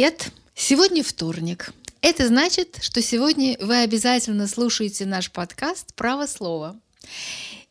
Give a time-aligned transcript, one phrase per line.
[0.00, 0.32] Привет!
[0.54, 1.74] Сегодня вторник.
[2.00, 6.80] Это значит, что сегодня вы обязательно слушаете наш подкаст «Право слова».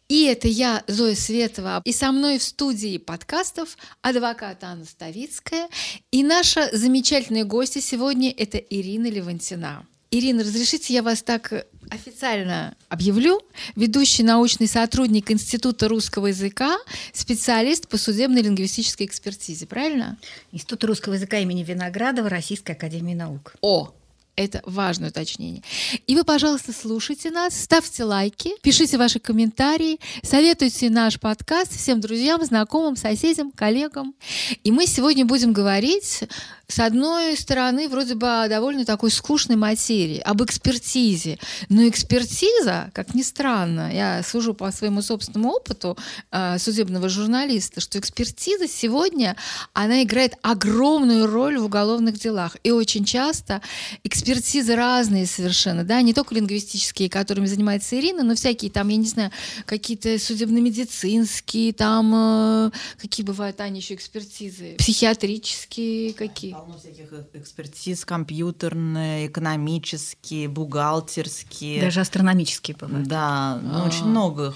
[0.09, 5.69] И это я, Зоя Светова, и со мной в студии подкастов адвокат Анна Ставицкая.
[6.11, 9.87] И наша замечательная гостья сегодня– это Ирина Левантина.
[10.11, 13.41] Ирина, разрешите я вас так официально объявлю.
[13.75, 16.79] Ведущий научный сотрудник Института русского языка,
[17.13, 20.17] специалист по судебной лингвистической экспертизе, правильно?
[20.51, 23.53] Институт русского языка имени Виноградова Российской академии наук.
[23.61, 23.93] О,
[24.35, 25.61] это важное уточнение.
[26.07, 32.43] И вы, пожалуйста, слушайте нас, ставьте лайки, пишите ваши комментарии, советуйте наш подкаст всем друзьям,
[32.43, 34.15] знакомым, соседям, коллегам.
[34.63, 36.23] И мы сегодня будем говорить
[36.69, 41.39] с одной стороны, вроде бы довольно такой скучной материи, об экспертизе.
[41.67, 45.97] Но экспертиза, как ни странно, я сужу по своему собственному опыту
[46.31, 49.35] э, судебного журналиста, что экспертиза сегодня,
[49.73, 52.55] она играет огромную роль в уголовных делах.
[52.63, 53.61] И очень часто
[54.03, 59.07] экспертизы разные совершенно, да, не только лингвистические, которыми занимается Ирина, но всякие там, я не
[59.07, 59.31] знаю,
[59.65, 62.71] какие-то судебно-медицинские, там, э,
[63.01, 71.81] какие бывают, Аня, еще экспертизы, психиатрические какие полно всяких э, экспертиз, компьютерные, экономические, бухгалтерские.
[71.81, 73.07] Даже астрономические бывают.
[73.07, 74.55] Да, ну, очень много их.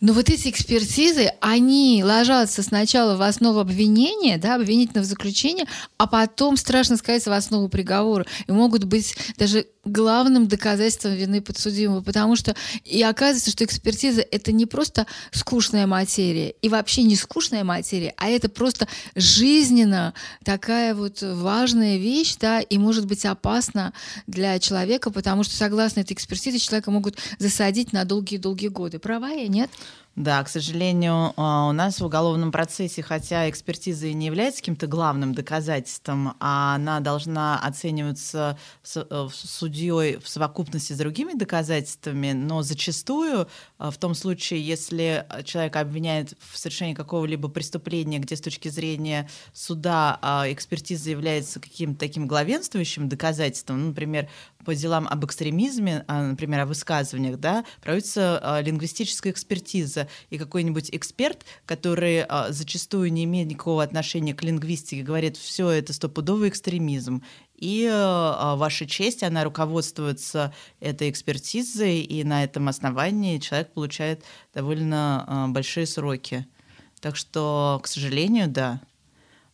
[0.00, 6.56] Но вот эти экспертизы, они ложатся сначала в основу обвинения, да, обвинительного заключения, а потом,
[6.56, 8.26] страшно сказать, в основу приговора.
[8.46, 14.52] И могут быть даже главным доказательством вины подсудимого, потому что и оказывается, что экспертиза это
[14.52, 21.22] не просто скучная материя, и вообще не скучная материя, а это просто жизненно такая вот
[21.22, 23.92] важная вещь, да, и может быть опасна
[24.26, 28.98] для человека, потому что согласно этой экспертизе человека могут засадить на долгие-долгие годы.
[28.98, 29.70] Права я, нет?
[30.16, 34.88] Да, к сожалению, а, у нас в уголовном процессе, хотя экспертиза и не является каким-то
[34.88, 38.58] главным доказательством, а она должна оцениваться
[38.96, 43.46] э, судьей в совокупности с другими доказательствами, но зачастую
[43.78, 49.28] а, в том случае, если человек обвиняет в совершении какого-либо преступления, где с точки зрения
[49.52, 54.28] суда а, экспертиза является каким-то таким главенствующим доказательством, ну, например,
[54.64, 62.22] по делам об экстремизме, например, о высказываниях, да, проводится лингвистическая экспертиза, и какой-нибудь эксперт, который
[62.22, 67.22] а, зачастую не имеет никакого отношения к лингвистике, говорит, все это стопудовый экстремизм.
[67.56, 75.24] И а, ваша честь, она руководствуется этой экспертизой, и на этом основании человек получает довольно
[75.26, 76.46] а, большие сроки.
[77.00, 78.80] Так что, к сожалению, да.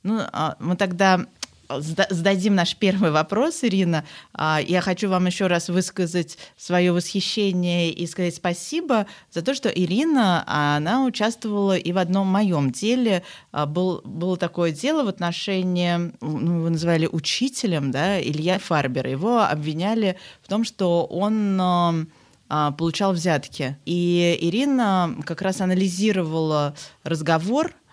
[0.02, 1.26] Ну, а, мы тогда
[1.68, 4.04] зададим наш первый вопрос, Ирина.
[4.32, 9.68] А, я хочу вам еще раз высказать свое восхищение и сказать спасибо за то, что
[9.68, 13.22] Ирина, она участвовала и в одном моем деле.
[13.52, 19.06] А, был, было такое дело в отношении, ну, его называли учителем, да, Илья Фарбер.
[19.06, 21.60] Его обвиняли в том, что он
[22.48, 23.76] а, получал взятки.
[23.86, 27.85] И Ирина как раз анализировала разговор а,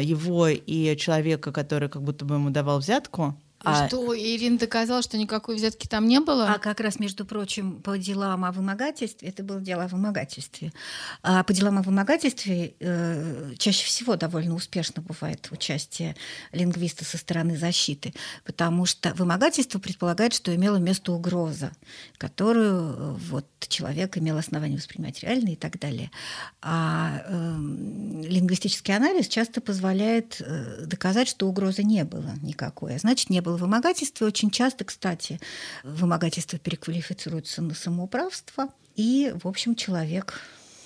[0.00, 3.88] его и человека, который как будто бы ему давал взятку, а...
[3.88, 6.52] Что, Ирина доказала, что никакой взятки там не было?
[6.52, 10.72] А как раз, между прочим, по делам о вымогательстве, это было дело о вымогательстве,
[11.22, 16.16] а по делам о вымогательстве э, чаще всего довольно успешно бывает участие
[16.52, 18.12] лингвиста со стороны защиты,
[18.44, 21.72] потому что вымогательство предполагает, что имела место угроза,
[22.18, 26.10] которую э, вот, человек имел основание воспринимать реально и так далее.
[26.60, 27.56] А э,
[28.26, 33.51] лингвистический анализ часто позволяет э, доказать, что угрозы не было никакой, а значит, не было
[33.52, 34.26] было вымогательство.
[34.26, 35.40] Очень часто, кстати,
[35.84, 40.40] вымогательство переквалифицируется на самоуправство, и, в общем, человек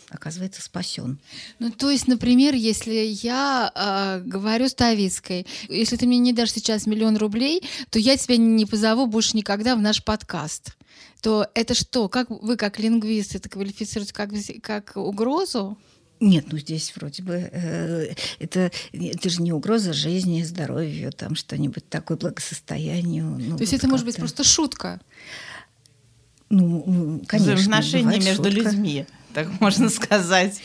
[0.08, 1.18] оказывается спасен.
[1.58, 6.86] Ну, то есть, например, если я э, говорю Ставицкой, если ты мне не дашь сейчас
[6.86, 10.76] миллион рублей, то я тебя не позову больше никогда в наш подкаст.
[11.22, 12.08] То это что?
[12.08, 14.30] Как вы, как лингвист, это квалифицируете как,
[14.62, 15.76] как угрозу?
[16.20, 21.88] Нет, ну здесь вроде бы э, это, это же не угроза жизни, здоровью, там что-нибудь
[21.88, 23.36] такое, благосостоянию.
[23.38, 25.00] Ну, То есть вот это может быть просто шутка?
[26.48, 27.54] Ну, конечно.
[27.54, 28.70] Взаимоотношения между шутка.
[28.70, 30.60] людьми, так можно сказать.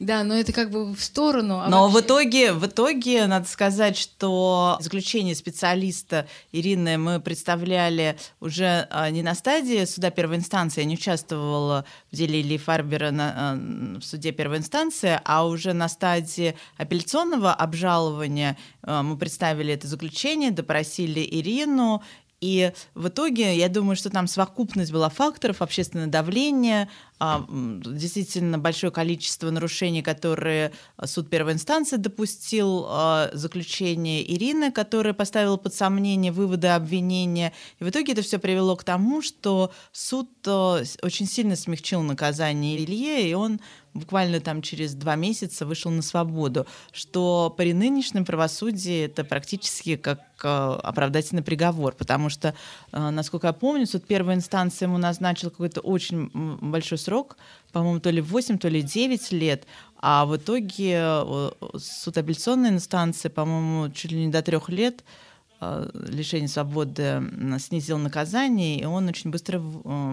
[0.00, 1.60] Да, но это как бы в сторону.
[1.60, 1.98] А но вообще...
[1.98, 9.22] в итоге, в итоге надо сказать, что заключение специалиста Ирины мы представляли уже а, не
[9.22, 13.54] на стадии суда первой инстанции, я не участвовала в деле Ильи Фарбера на, а,
[13.98, 20.50] в суде первой инстанции, а уже на стадии апелляционного обжалования а, мы представили это заключение,
[20.50, 22.02] допросили Ирину,
[22.40, 26.88] И в итоге, я думаю, что там совокупность была факторов, общественное давление,
[27.18, 30.72] а, действительно большое количество нарушений, которые
[31.04, 37.52] суд первой инстанции допустил, а, заключение Ирины, которая поставила под сомнение выводы обвинения.
[37.78, 42.82] И в итоге это все привело к тому, что суд а, очень сильно смягчил наказание
[42.82, 43.60] Илье, и он
[43.94, 50.20] буквально там через два месяца вышел на свободу, что при нынешнем правосудии это практически как
[50.42, 52.54] оправдательный приговор, потому что,
[52.92, 56.30] насколько я помню, суд первой инстанции ему назначил какой-то очень
[56.62, 57.36] большой срок,
[57.72, 59.66] по-моему, то ли 8, то ли 9 лет,
[60.02, 65.29] а в итоге э, суд апелляционной инстанции, по-моему, чуть ли не до трех лет э,
[65.60, 67.22] лишения свободы
[67.58, 69.60] снизил наказание, и он очень быстро э,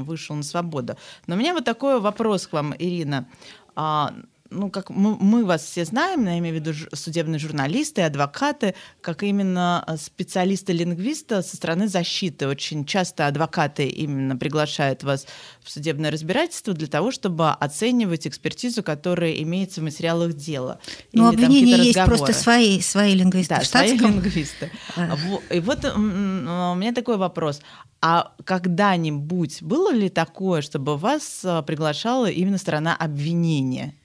[0.04, 0.98] вышел на свободу.
[1.26, 3.28] Но у меня вот такой вопрос к вам, Ирина.
[4.50, 8.76] А, ну, как мы, мы вас все знаем, я имею в виду судебные журналисты, адвокаты,
[9.02, 12.48] как именно э, специалисты-лингвиста со стороны защиты.
[12.48, 15.26] Очень часто адвокаты именно приглашают вас
[15.62, 20.80] в судебное разбирательство для того, чтобы оценивать экспертизу, которая имеется в материалах дела.
[21.14, 22.18] Ну, обвинения есть разговоры.
[22.18, 23.56] просто свои, свои лингвисты.
[23.56, 24.72] Да, свои лингвисты.
[24.96, 25.18] А.
[25.52, 27.62] И вот у меня такой вопрос.
[28.02, 33.96] А когда-нибудь было ли такое, чтобы вас э, приглашала именно сторона обвинения?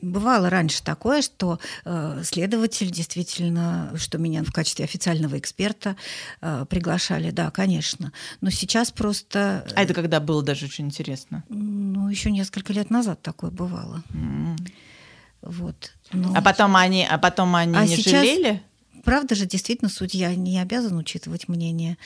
[0.00, 5.96] Бывало раньше такое, что э, следователь действительно, что меня в качестве официального эксперта
[6.40, 8.12] э, приглашали, да, конечно.
[8.40, 9.66] Но сейчас просто.
[9.74, 11.44] А это когда было даже очень интересно?
[11.48, 14.02] Ну, еще несколько лет назад такое бывало.
[14.10, 14.56] Mm.
[15.42, 15.92] Вот.
[16.12, 16.32] Но...
[16.34, 18.12] А потом они, а потом они а не сейчас...
[18.12, 18.62] жалели?
[19.08, 21.96] Правда же, действительно, судья не обязан учитывать мнение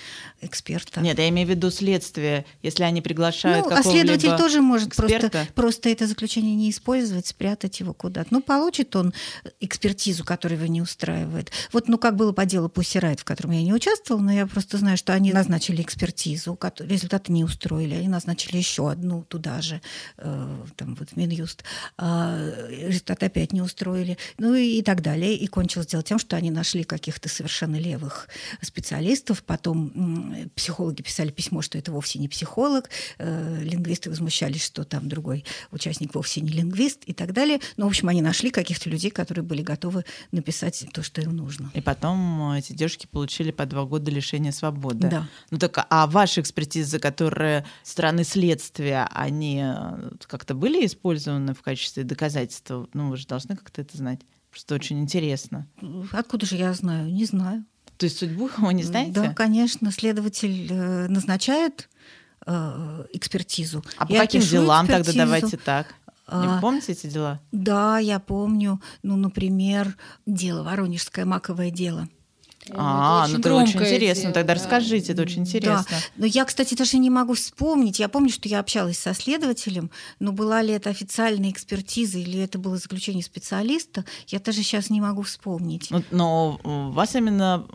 [0.40, 1.00] эксперта.
[1.00, 5.46] Нет, я имею в виду следствие, если они приглашают ну, а следователь тоже может просто,
[5.54, 8.28] просто это заключение не использовать, спрятать его куда-то.
[8.30, 9.12] Ну, получит он
[9.60, 11.50] экспертизу, которая его не устраивает.
[11.72, 14.78] Вот, ну, как было по делу Пусирайт, в котором я не участвовала, но я просто
[14.78, 19.80] знаю, что они назначили экспертизу, результаты не устроили, они назначили еще одну туда же,
[20.18, 21.64] э, там вот Минюст,
[21.98, 25.34] э, результаты опять не устроили, ну и, и так далее.
[25.34, 28.28] И кончилось дело тем, что они нашли каких-то совершенно левых
[28.60, 29.42] специалистов.
[29.44, 32.90] Потом психологи писали письмо, что это вовсе не психолог.
[33.18, 37.60] Э, лингвисты возмущались, что там другой участник вовсе не лингвист и так далее.
[37.78, 41.70] Но, в общем, они нашли каких-то людей, которые были готовы написать то, что им нужно.
[41.72, 45.08] И потом э, эти девушки получили по два года лишения свободы.
[45.08, 45.28] Да.
[45.50, 52.04] Ну так, а ваши экспертизы, которые стороны следствия, они э, как-то были использованы в качестве
[52.04, 52.86] доказательства?
[52.92, 54.20] Ну, вы же должны как-то это знать.
[54.52, 55.66] Просто очень интересно.
[56.12, 57.10] Откуда же я знаю?
[57.10, 57.64] Не знаю.
[57.96, 59.12] То есть судьбу вы не знаете?
[59.12, 59.90] Да, конечно.
[59.90, 61.88] Следователь э, назначает
[62.46, 63.82] э, экспертизу.
[63.96, 65.06] А по я каким делам экспертизу.
[65.06, 65.86] тогда давайте так?
[66.28, 67.40] Не а, помните эти дела?
[67.50, 68.80] Да, я помню.
[69.02, 69.96] Ну, например,
[70.26, 72.08] дело Воронежское маковое дело.
[72.70, 74.22] А, ну это очень интересно.
[74.22, 74.60] Дело, Тогда да.
[74.60, 75.84] расскажите, это очень интересно.
[75.90, 75.96] Да.
[76.16, 77.98] Но я, кстати, даже не могу вспомнить.
[77.98, 82.58] Я помню, что я общалась со следователем, но была ли это официальная экспертиза или это
[82.58, 85.90] было заключение специалиста, я даже сейчас не могу вспомнить.
[85.90, 86.60] Но, но
[86.92, 87.66] вас именно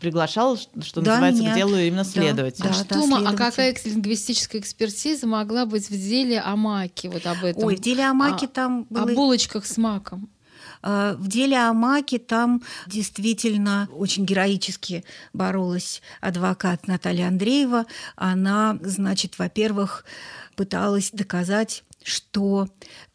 [0.00, 1.52] приглашал, что да, называется, меня.
[1.52, 2.62] к делу именно следователь.
[2.62, 7.08] Да, а, что, да, а какая лингвистическая экспертиза могла быть в деле о маке?
[7.10, 7.64] Вот об этом.
[7.64, 9.04] Ой, в деле о маке а, там было...
[9.04, 10.28] О булочках с маком.
[10.82, 17.86] А, в деле о Маке там действительно очень героически боролась адвокат Наталья Андреева.
[18.16, 20.04] Она, значит, во-первых,
[20.56, 22.68] пыталась доказать, что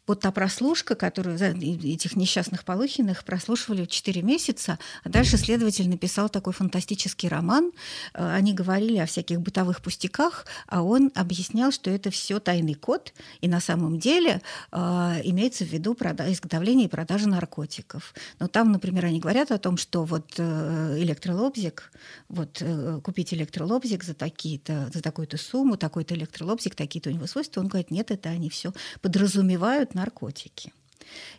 [0.06, 6.52] вот та прослушка, которую этих несчастных Полухиных прослушивали 4 месяца, а дальше следователь написал такой
[6.52, 7.72] фантастический роман.
[8.12, 13.14] Э, они говорили о всяких бытовых пустяках, а он объяснял, что это все тайный код,
[13.40, 14.42] и на самом деле
[14.72, 14.76] э,
[15.24, 18.14] имеется в виду прода- изготовление и продажа наркотиков.
[18.38, 21.92] Но там, например, они говорят о том, что вот э, электролобзик,
[22.28, 27.60] вот э, купить электролобзик за такие-то, за такую-то сумму, такой-то электролобзик, такие-то у него свойства,
[27.60, 30.72] он говорит, нет, это они все подразумевают наркотики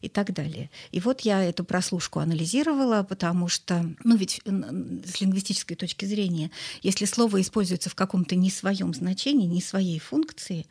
[0.01, 0.69] и так далее.
[0.91, 7.05] И вот я эту прослушку анализировала, потому что, ну ведь с лингвистической точки зрения, если
[7.05, 10.65] слово используется в каком-то не своем значении, не своей функции,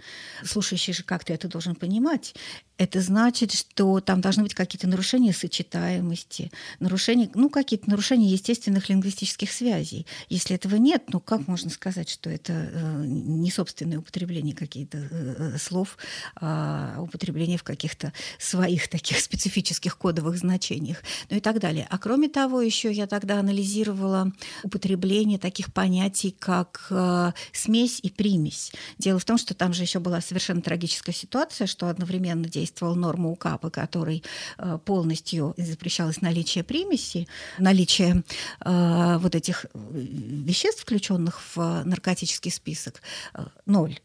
[0.44, 2.34] слушающий же как-то это должен понимать,
[2.76, 9.52] это значит, что там должны быть какие-то нарушения сочетаемости, нарушения, ну, какие-то нарушения естественных лингвистических
[9.52, 10.06] связей.
[10.28, 15.58] Если этого нет, ну, как можно сказать, что это э, не собственное употребление каких-то э,
[15.58, 15.96] слов,
[16.36, 21.86] а употребление в каких-то своих своих таких специфических кодовых значениях, ну и так далее.
[21.90, 28.72] А кроме того, еще я тогда анализировала употребление таких понятий, как э, смесь и примесь.
[28.98, 33.30] Дело в том, что там же еще была совершенно трагическая ситуация, что одновременно действовала норма
[33.30, 34.22] УК, по которой
[34.58, 37.26] э, полностью запрещалось наличие примеси,
[37.58, 38.22] наличие
[38.64, 43.02] э, вот этих э, веществ, включенных в наркотический список,
[43.34, 43.98] э, ноль.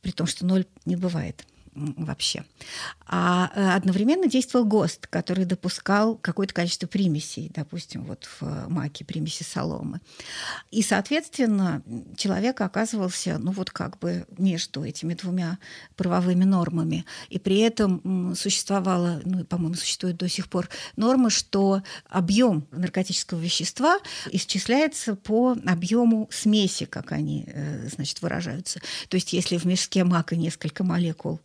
[0.00, 2.44] При том, что ноль не бывает вообще.
[3.06, 9.42] А э, одновременно действовал ГОСТ, который допускал какое-то количество примесей, допустим, вот в маке примеси
[9.42, 10.00] соломы.
[10.70, 11.82] И, соответственно,
[12.16, 15.58] человек оказывался, ну вот как бы между этими двумя
[15.96, 17.04] правовыми нормами.
[17.28, 23.98] И при этом существовала, ну, по-моему, существует до сих пор норма, что объем наркотического вещества
[24.30, 28.80] исчисляется по объему смеси, как они, э, значит, выражаются.
[29.08, 31.40] То есть, если в мешке мака несколько молекул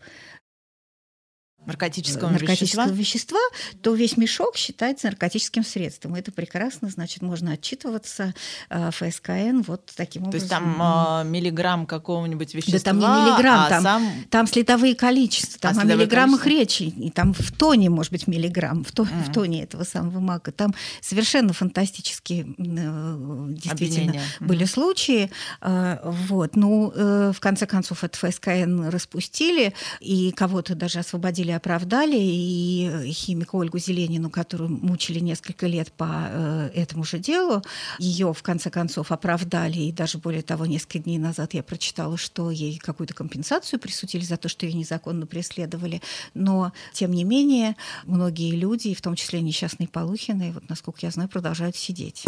[1.68, 3.38] наркотического, наркотического вещества?
[3.38, 3.40] вещества,
[3.82, 6.16] то весь мешок считается наркотическим средством.
[6.16, 8.34] Это прекрасно, значит, можно отчитываться
[8.70, 10.32] э, ФСКН вот таким то образом.
[10.32, 14.12] То есть там э, миллиграмм какого-нибудь вещества, да там не миллиграмм, а там, сам...
[14.30, 16.84] там следовые количества, там а о миллиграммах количества?
[16.84, 19.24] речи, и там в тоне, может быть, миллиграмм, в, то, mm.
[19.24, 20.52] в тоне этого самого мака.
[20.52, 24.22] Там совершенно фантастические э, действительно Обвинения.
[24.40, 24.70] были mm.
[24.70, 25.32] случаи.
[25.62, 26.56] Э, вот.
[26.56, 33.56] Ну, э, в конце концов, это ФСКН распустили, и кого-то даже освободили оправдали, и химика
[33.56, 37.62] Ольгу Зеленину, которую мучили несколько лет по э, этому же делу,
[38.00, 42.52] ее в конце концов оправдали, и даже более того, несколько дней назад я прочитала, что
[42.52, 46.02] ей какую-то компенсацию присудили за то, что ее незаконно преследовали.
[46.34, 51.30] Но, тем не менее, многие люди, в том числе несчастные Полухины, вот, насколько я знаю,
[51.30, 52.24] продолжают сидеть.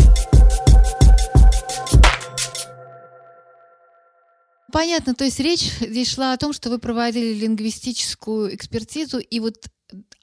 [4.72, 9.68] Понятно, то есть речь здесь шла о том, что вы проводили лингвистическую экспертизу и вот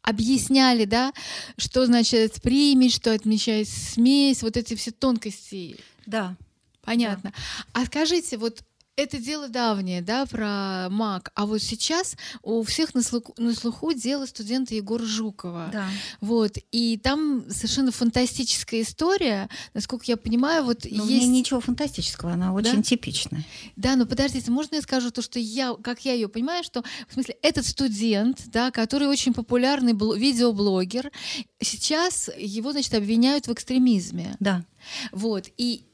[0.02, 1.12] объясняли, да,
[1.58, 5.76] что значит примесь, что отмечает смесь, вот эти все тонкости.
[6.06, 6.36] Да.
[6.82, 7.32] Понятно.
[7.34, 7.80] Да.
[7.80, 8.62] А скажите, вот
[8.96, 11.30] это дело давнее, да, про МАК.
[11.34, 15.68] А вот сейчас у всех на слуху, на слуху дело студента Егора Жукова.
[15.70, 15.86] Да.
[16.22, 16.56] Вот.
[16.72, 19.50] И там совершенно фантастическая история.
[19.74, 21.28] Насколько я понимаю, вот но есть...
[21.28, 22.82] ничего фантастического, она очень да?
[22.82, 23.44] типичная.
[23.76, 27.12] Да, но подождите, можно я скажу то, что я, как я ее понимаю, что в
[27.12, 31.12] смысле этот студент, да, который очень популярный бл- видеоблогер,
[31.60, 34.36] сейчас его, значит, обвиняют в экстремизме.
[34.40, 34.64] Да.
[35.12, 35.50] Вот.
[35.58, 35.84] И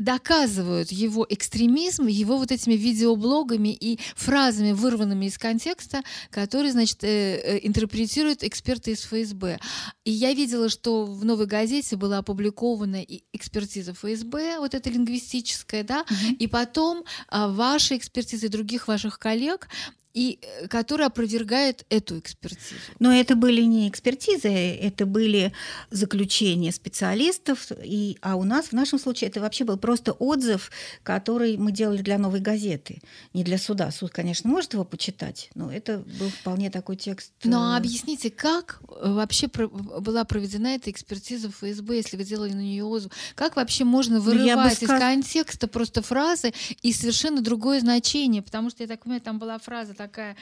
[0.00, 7.08] доказывают его экстремизм его вот этими видеоблогами и фразами, вырванными из контекста, которые, значит, э,
[7.08, 9.60] э, интерпретируют эксперты из ФСБ.
[10.04, 16.00] И я видела, что в «Новой газете» была опубликована экспертиза ФСБ, вот эта лингвистическая, да,
[16.00, 16.34] угу.
[16.38, 19.68] и потом а, ваши экспертизы других ваших коллег
[20.14, 22.80] и э, который опровергает эту экспертизу.
[22.98, 25.52] Но это были не экспертизы, это были
[25.90, 30.70] заключения специалистов, и, а у нас в нашем случае это вообще был просто отзыв,
[31.02, 33.00] который мы делали для новой газеты,
[33.34, 33.90] не для суда.
[33.92, 37.32] Суд, конечно, может его почитать, но это был вполне такой текст.
[37.44, 42.52] Но ну, а объясните, как э, вообще была проведена эта экспертиза ФСБ, если вы делали
[42.52, 43.12] на нее отзыв?
[43.36, 44.90] Как вообще можно ну, вырывать сказ...
[44.90, 46.52] из контекста просто фразы
[46.82, 48.42] и совершенно другое значение?
[48.42, 50.34] Потому что, я так понимаю, там была фраза такая,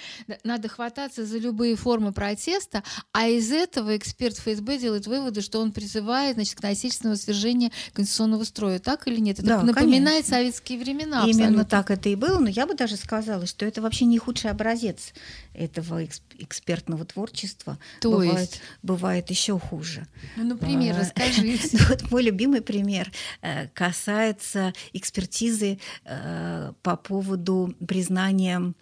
[0.45, 5.73] надо хвататься за любые формы протеста, а из этого эксперт ФСБ делает выводы, что он
[5.73, 8.79] призывает значит, к насильственному свержению конституционного строя.
[8.79, 9.41] Так или нет?
[9.41, 10.37] Это да, напоминает конечно.
[10.37, 11.25] советские времена.
[11.25, 11.65] Именно абсолютно.
[11.65, 15.13] так это и было, но я бы даже сказала, что это вообще не худший образец
[15.55, 16.07] этого
[16.39, 17.79] экспертного творчества.
[18.01, 18.61] То бывает, есть?
[18.83, 20.07] бывает еще хуже.
[20.37, 21.79] Ну, например, а, расскажите.
[21.89, 23.11] Вот мой любимый пример
[23.41, 28.75] э, касается экспертизы э, по поводу признания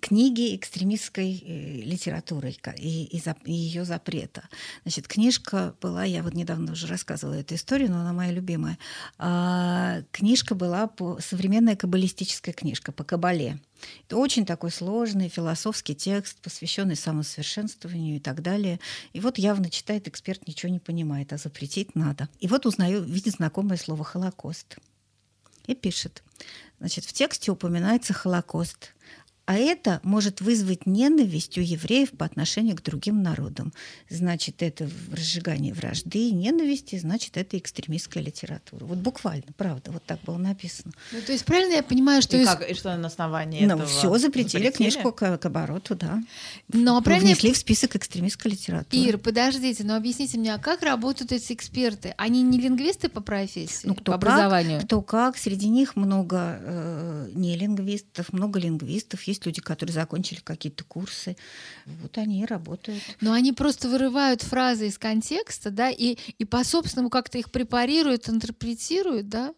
[0.00, 4.48] книги экстремистской э, литературы и, и, и ее запрета.
[4.82, 8.78] Значит, книжка была, я вот недавно уже рассказывала эту историю, но она моя любимая.
[9.18, 13.58] А, книжка была по, современная каббалистическая книжка по кабале.
[14.06, 18.80] Это очень такой сложный философский текст, посвященный самосовершенствованию и так далее.
[19.12, 22.30] И вот явно читает эксперт, ничего не понимает, а запретить надо.
[22.40, 24.78] И вот узнаю, видит знакомое слово «Холокост».
[25.66, 26.22] И пишет.
[26.78, 28.94] Значит, в тексте упоминается Холокост.
[29.46, 33.74] А это может вызвать ненависть у евреев по отношению к другим народам.
[34.08, 38.86] Значит, это разжигание вражды и ненависти, значит, это экстремистская литература.
[38.86, 40.92] Вот буквально, правда, вот так было написано.
[41.12, 42.38] Ну, то есть правильно я понимаю, что...
[42.38, 42.46] И, из...
[42.46, 44.90] как, и что на основании ну, этого все запретили, запретили?
[44.90, 46.22] книжку к, к обороту, да.
[46.72, 49.02] Но правильно Внесли в список экстремистской литературы.
[49.02, 52.14] Ир, подождите, но объясните мне, а как работают эти эксперты?
[52.16, 54.78] Они не лингвисты по профессии, ну, кто по образованию?
[54.78, 60.40] Как, кто как, среди них много э, не лингвистов, много лингвистов, есть люди, которые закончили
[60.40, 61.36] какие-то курсы.
[61.86, 63.02] Вот они и работают.
[63.20, 69.28] Но они просто вырывают фразы из контекста, да, и, и по-собственному как-то их препарируют, интерпретируют,
[69.28, 69.54] да?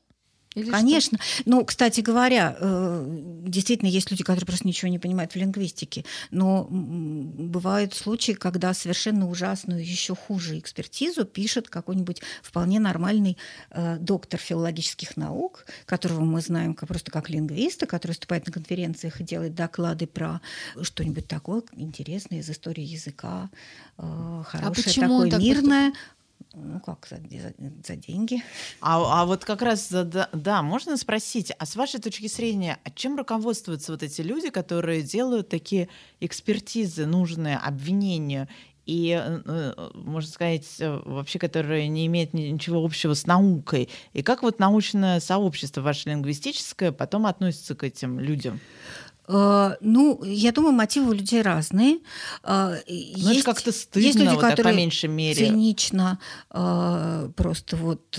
[0.57, 1.19] Или Конечно.
[1.19, 1.43] Что?
[1.45, 3.05] Ну, кстати говоря, э,
[3.43, 6.07] действительно есть люди, которые просто ничего не понимают в лингвистике.
[6.31, 13.37] Но бывают случаи, когда совершенно ужасную, еще хуже экспертизу пишет какой-нибудь вполне нормальный
[13.71, 19.25] э, доктор филологических наук, которого мы знаем просто как лингвиста, который выступает на конференциях и
[19.25, 20.41] делает доклады про
[20.81, 23.51] что-нибудь такое интересное из истории языка,
[23.99, 25.93] э, а хорошее, а такое мирное.
[26.55, 27.55] Ну как, за, за,
[27.87, 28.43] за деньги.
[28.81, 32.91] А, а вот как раз, да, да, можно спросить, а с вашей точки зрения, а
[32.91, 35.89] чем руководствуются вот эти люди, которые делают такие
[36.21, 38.49] экспертизы, нужные обвинения
[38.87, 43.89] и, э, э, можно сказать, э, вообще, которые не имеют ничего общего с наукой.
[44.13, 48.61] И как вот научное сообщество ваше лингвистическое потом относится к этим людям?
[49.29, 51.99] Э, ну, я думаю, мотивы у людей разные.
[52.43, 55.47] Э, ну, есть, как-то стыдно, есть люди, вот, которые по меньшей мере.
[55.47, 56.19] цинично
[56.51, 58.19] э, просто вот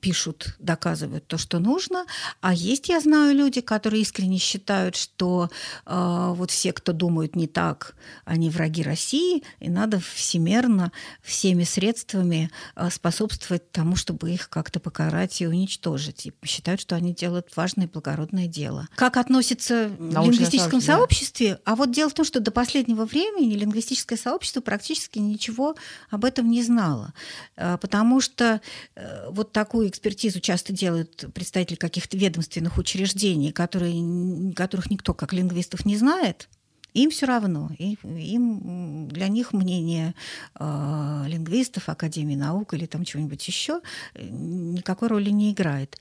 [0.00, 2.06] пишут, доказывают то, что нужно.
[2.40, 5.50] А есть, я знаю, люди, которые искренне считают, что
[5.86, 12.50] вот все, кто думают не так, они враги России, и надо всемерно, всеми средствами
[12.90, 16.26] способствовать тому, чтобы их как-то покарать и уничтожить.
[16.26, 18.88] И считают, что они делают важное и благородное дело.
[18.96, 21.58] Как относится лингвистическом сообществе.
[21.64, 25.74] А вот дело в том, что до последнего времени лингвистическое сообщество практически ничего
[26.10, 27.12] об этом не знало.
[27.56, 28.60] А, потому что
[28.94, 35.84] э, вот такую экспертизу часто делают представители каких-то ведомственных учреждений, которые, которых никто как лингвистов
[35.84, 36.48] не знает.
[36.94, 37.70] Им все равно.
[37.78, 40.14] Им, для них мнение
[40.58, 43.80] э, лингвистов, Академии наук или там чего-нибудь еще
[44.14, 45.98] э, никакой роли не играет.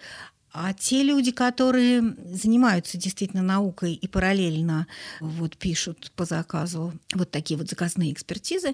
[0.54, 4.88] А те люди, которые занимаются действительно наукой и параллельно
[5.20, 8.74] вот пишут по заказу вот такие вот заказные экспертизы,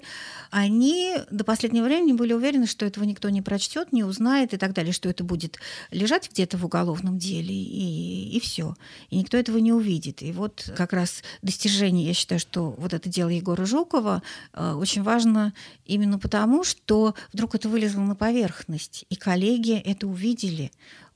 [0.51, 4.73] они до последнего времени были уверены, что этого никто не прочтет, не узнает и так
[4.73, 5.57] далее, что это будет
[5.91, 8.75] лежать где-то в уголовном деле и, и все.
[9.09, 10.21] И никто этого не увидит.
[10.21, 14.21] И вот как раз достижение, я считаю, что вот это дело Егора Жукова
[14.53, 15.53] э, очень важно
[15.85, 20.71] именно потому, что вдруг это вылезло на поверхность, и коллеги это увидели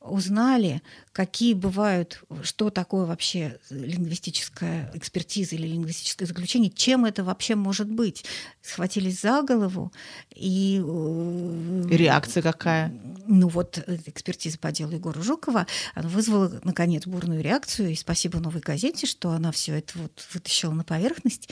[0.10, 7.90] узнали, какие бывают, что такое вообще лингвистическая экспертиза или лингвистическое заключение, чем это вообще может
[7.90, 8.26] быть.
[8.62, 9.92] Схватились за голову
[10.34, 10.82] и...
[10.84, 12.94] Э, реакция какая?
[13.26, 18.62] Ну вот экспертиза по делу Егора Жукова, она вызвала, наконец, бурную реакцию, и спасибо «Новой
[18.62, 21.50] газете», что она все это вот вытащила на поверхность,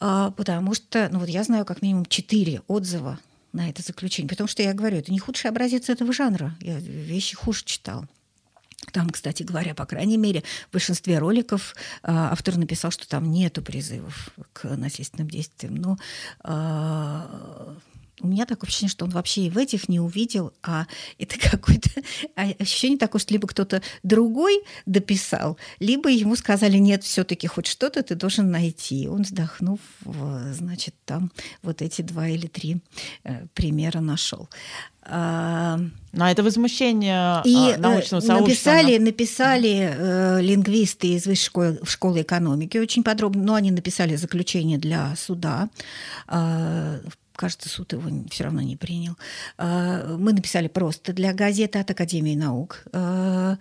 [0.00, 3.18] а, потому что, ну вот я знаю как минимум четыре отзыва
[3.52, 4.28] на это заключение.
[4.28, 6.54] Потому что я говорю, это не худший образец этого жанра.
[6.60, 8.06] Я вещи хуже читал.
[8.92, 13.60] Там, кстати говоря, по крайней мере, в большинстве роликов э, автор написал, что там нету
[13.60, 15.74] призывов к насильственным действиям.
[15.74, 15.98] Но
[16.44, 17.74] э,
[18.20, 20.86] у меня такое ощущение, что он вообще и в этих не увидел, а
[21.18, 21.90] это какое-то
[22.34, 28.14] ощущение такое, что либо кто-то другой дописал, либо ему сказали, нет, все-таки хоть что-то ты
[28.14, 29.08] должен найти.
[29.08, 29.80] Он, вздохнув,
[30.52, 31.30] значит, там
[31.62, 32.78] вот эти два или три
[33.24, 34.48] э, примера нашел.
[35.10, 35.78] А,
[36.12, 38.72] Но это возмущение а, и э, научного сообщества.
[38.72, 44.76] Написали, написали э, лингвисты из высшей школы, школы экономики очень подробно, но они написали заключение
[44.76, 45.70] для суда
[46.28, 47.00] э,
[47.38, 49.16] кажется, суд его все равно не принял.
[49.56, 52.84] А, мы написали просто для газеты от Академии наук.
[52.92, 53.56] А,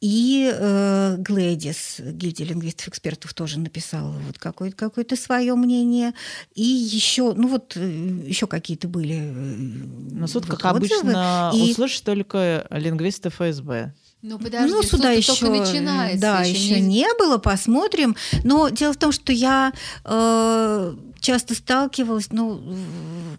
[0.00, 6.12] и э, Глэдис, гильдия лингвистов-экспертов, тоже написала вот какое-то какое свое мнение.
[6.54, 9.16] И еще, ну вот, э, еще какие-то были.
[9.16, 9.32] Э,
[10.12, 11.00] Но суд, вот как отзывы.
[11.00, 11.70] обычно, и...
[11.70, 13.94] услышит только лингвисты ФСБ.
[14.20, 16.20] Ну, подожди, ну, суда еще, начинается.
[16.20, 16.98] Да, еще, еще не...
[16.98, 18.14] не было, посмотрим.
[18.42, 19.72] Но дело в том, что я
[20.04, 22.62] э, часто сталкивалась, ну,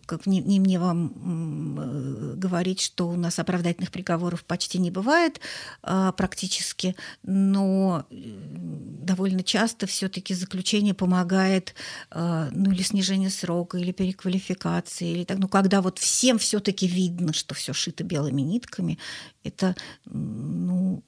[0.08, 5.40] как не, не мне вам э, говорить, что у нас оправдательных приговоров почти не бывает
[5.84, 11.76] а, практически, но э, довольно часто все-таки заключение помогает,
[12.10, 17.34] а, ну, или снижение срока, или переквалификации, или так, ну, когда вот всем все-таки видно,
[17.34, 18.98] что все шито белыми нитками,
[19.44, 21.04] это, ну,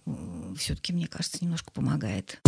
[0.56, 2.40] все-таки, мне кажется, немножко помогает.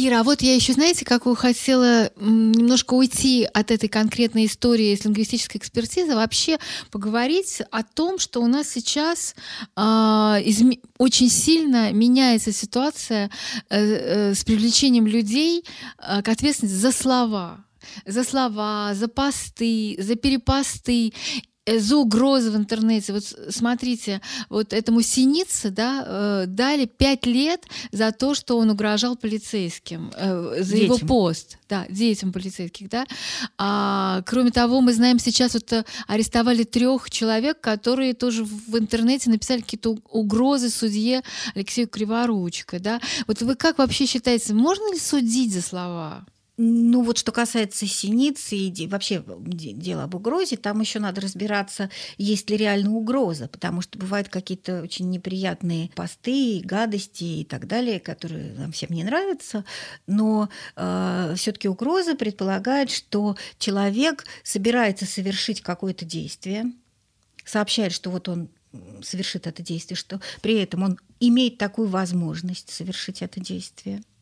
[0.00, 5.04] Ира, а вот я еще, знаете, как хотела немножко уйти от этой конкретной истории с
[5.04, 6.58] лингвистической экспертизы, вообще
[6.92, 9.34] поговорить о том, что у нас сейчас
[9.76, 13.28] э, изме- очень сильно меняется ситуация
[13.70, 15.64] э, э, с привлечением людей
[15.98, 17.64] э, к ответственности за слова
[18.06, 21.12] за слова, за посты, за перепосты.
[21.68, 23.12] Э, за угрозы в интернете.
[23.12, 29.16] Вот смотрите, вот этому Синице да, э, дали пять лет за то, что он угрожал
[29.16, 30.96] полицейским, э, за детям.
[30.96, 33.06] его пост, да, детям полицейских, да.
[33.58, 39.60] А, кроме того, мы знаем сейчас вот арестовали трех человек, которые тоже в интернете написали
[39.60, 41.22] какие-то угрозы судье
[41.54, 43.00] Алексею Криворучко, да.
[43.26, 46.26] Вот вы как вообще считаете, можно ли судить за слова?
[46.60, 52.50] Ну вот что касается синицы и вообще дела об угрозе, там еще надо разбираться, есть
[52.50, 58.54] ли реально угроза, потому что бывают какие-то очень неприятные посты, гадости и так далее, которые
[58.54, 59.64] нам всем не нравятся,
[60.08, 66.72] но э, все-таки угроза предполагает, что человек собирается совершить какое-то действие,
[67.44, 68.48] сообщает, что вот он
[69.00, 74.02] совершит это действие, что при этом он имеет такую возможность совершить это действие–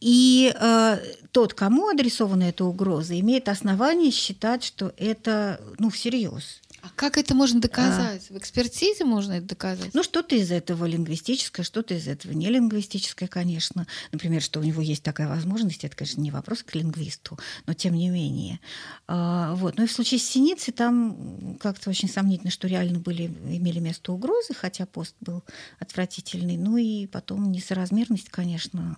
[0.00, 0.98] и э,
[1.32, 6.60] тот, кому адресована эта угроза, имеет основание считать, что это ну, всерьез.
[6.80, 8.26] А как это можно доказать?
[8.30, 9.92] А, в экспертизе можно это доказать?
[9.94, 13.86] Ну, что-то из этого лингвистическое, что-то из этого не лингвистическое, конечно.
[14.12, 17.94] Например, что у него есть такая возможность, это, конечно, не вопрос к лингвисту, но тем
[17.94, 18.60] не менее.
[19.08, 19.76] А, вот.
[19.76, 24.12] Ну и в случае с Синицей там как-то очень сомнительно, что реально были, имели место
[24.12, 25.42] угрозы, хотя пост был
[25.80, 26.56] отвратительный.
[26.56, 28.96] Ну и потом несоразмерность, конечно.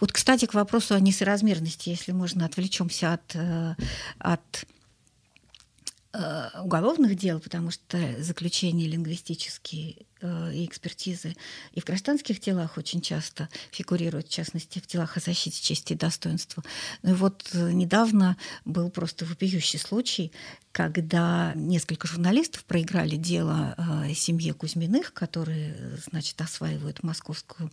[0.00, 3.74] Вот, кстати, к вопросу о несоразмерности, если можно, отвлечемся от, э,
[4.18, 4.81] от Э,
[6.62, 11.36] уголовных дел, потому что заключения лингвистические э, и экспертизы
[11.72, 15.96] и в гражданских делах очень часто фигурируют, в частности, в делах о защите чести и
[15.96, 16.62] достоинства.
[17.02, 20.32] Ну и вот э, недавно был просто вопиющий случай,
[20.72, 23.74] когда несколько журналистов проиграли дело
[24.06, 25.76] э, семье Кузьминых, которые,
[26.10, 27.70] значит, осваивают московскую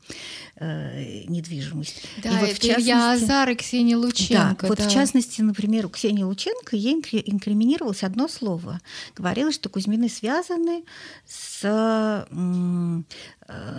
[0.57, 2.03] э, недвижимость.
[2.21, 4.61] Да, и вот это частности, Илья Азар и Ксения Лученко.
[4.61, 8.81] Да, вот в частности, например, у Ксении Лученко ей инкриминировалось одно слово.
[9.15, 10.83] Говорилось, что Кузьмины связаны
[11.25, 12.25] с э,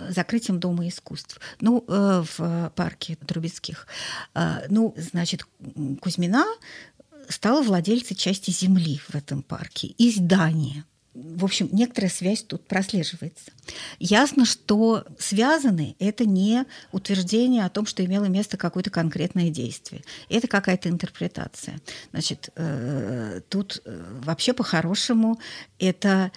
[0.09, 1.39] закрытием Дома искусств.
[1.59, 3.87] Ну, э, в парке Трубецких.
[4.33, 5.45] Э, ну, значит,
[6.01, 6.45] Кузьмина
[7.29, 10.85] стала владельцей части земли в этом парке и здания.
[11.13, 13.51] В общем, некоторая связь тут прослеживается.
[13.99, 20.03] Ясно, что связаны– это не утверждение о том, что имело место какое-то конкретное действие.
[20.29, 21.81] Это какая-то интерпретация.
[22.11, 25.37] Значит, э, тут э, вообще по-хорошему
[25.79, 26.31] это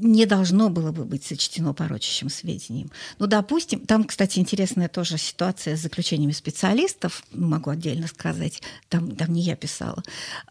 [0.00, 2.90] не должно было бы быть сочтено порочащим сведением.
[3.18, 9.32] Ну, допустим, там, кстати, интересная тоже ситуация с заключениями специалистов, могу отдельно сказать, там, там
[9.32, 10.02] не я писала.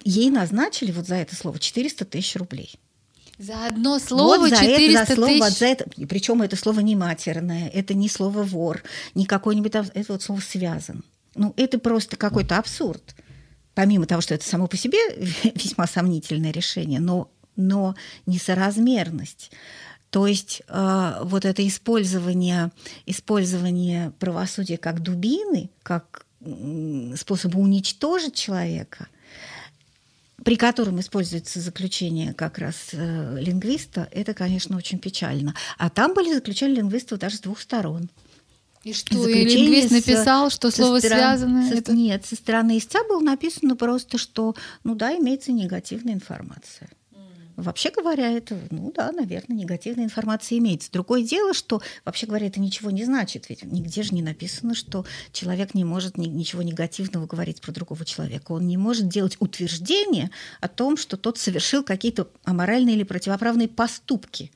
[0.04, 2.80] Ей назначили вот за это слово 400 тысяч рублей.
[3.40, 5.42] За одно слово вот за 400 это, за слово, тысяч.
[5.42, 8.84] Вот за это, причем это слово не матерное, это не слово вор,
[9.14, 11.04] не какой-нибудь там, это вот слово связан.
[11.36, 13.16] Ну, это просто какой-то абсурд.
[13.76, 14.98] Помимо того, что это само по себе
[15.56, 19.52] весьма сомнительное решение, но но несоразмерность.
[20.10, 22.72] То есть э, вот это использование,
[23.06, 26.26] использование правосудия как дубины, как
[27.16, 29.08] способа уничтожить человека,
[30.44, 35.56] при котором используется заключение как раз э, лингвиста, это, конечно, очень печально.
[35.78, 38.10] А там были заключения лингвистов даже с двух сторон.
[38.84, 41.68] И что, и лингвист написал, что слово стороны, связано?
[41.68, 41.92] Со, это...
[41.92, 46.90] Нет, со стороны истца было написано просто, что, ну да, имеется негативная информация.
[47.58, 50.92] Вообще говоря, это, ну да, наверное, негативная информация имеется.
[50.92, 53.50] Другое дело, что, вообще говоря, это ничего не значит.
[53.50, 58.06] Ведь нигде же не написано, что человек не может ни, ничего негативного говорить про другого
[58.06, 58.52] человека.
[58.52, 60.30] Он не может делать утверждение
[60.62, 64.52] о том, что тот совершил какие-то аморальные или противоправные поступки.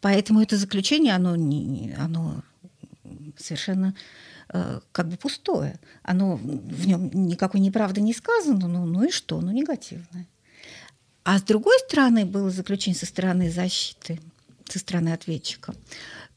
[0.00, 2.42] Поэтому это заключение, оно, не, оно
[3.36, 3.94] совершенно
[4.48, 5.78] э, как бы пустое.
[6.02, 10.26] Оно в нем никакой неправды не сказано, ну, ну и что, ну негативное.
[11.24, 14.20] А с другой стороны было заключение со стороны защиты,
[14.68, 15.74] со стороны ответчика,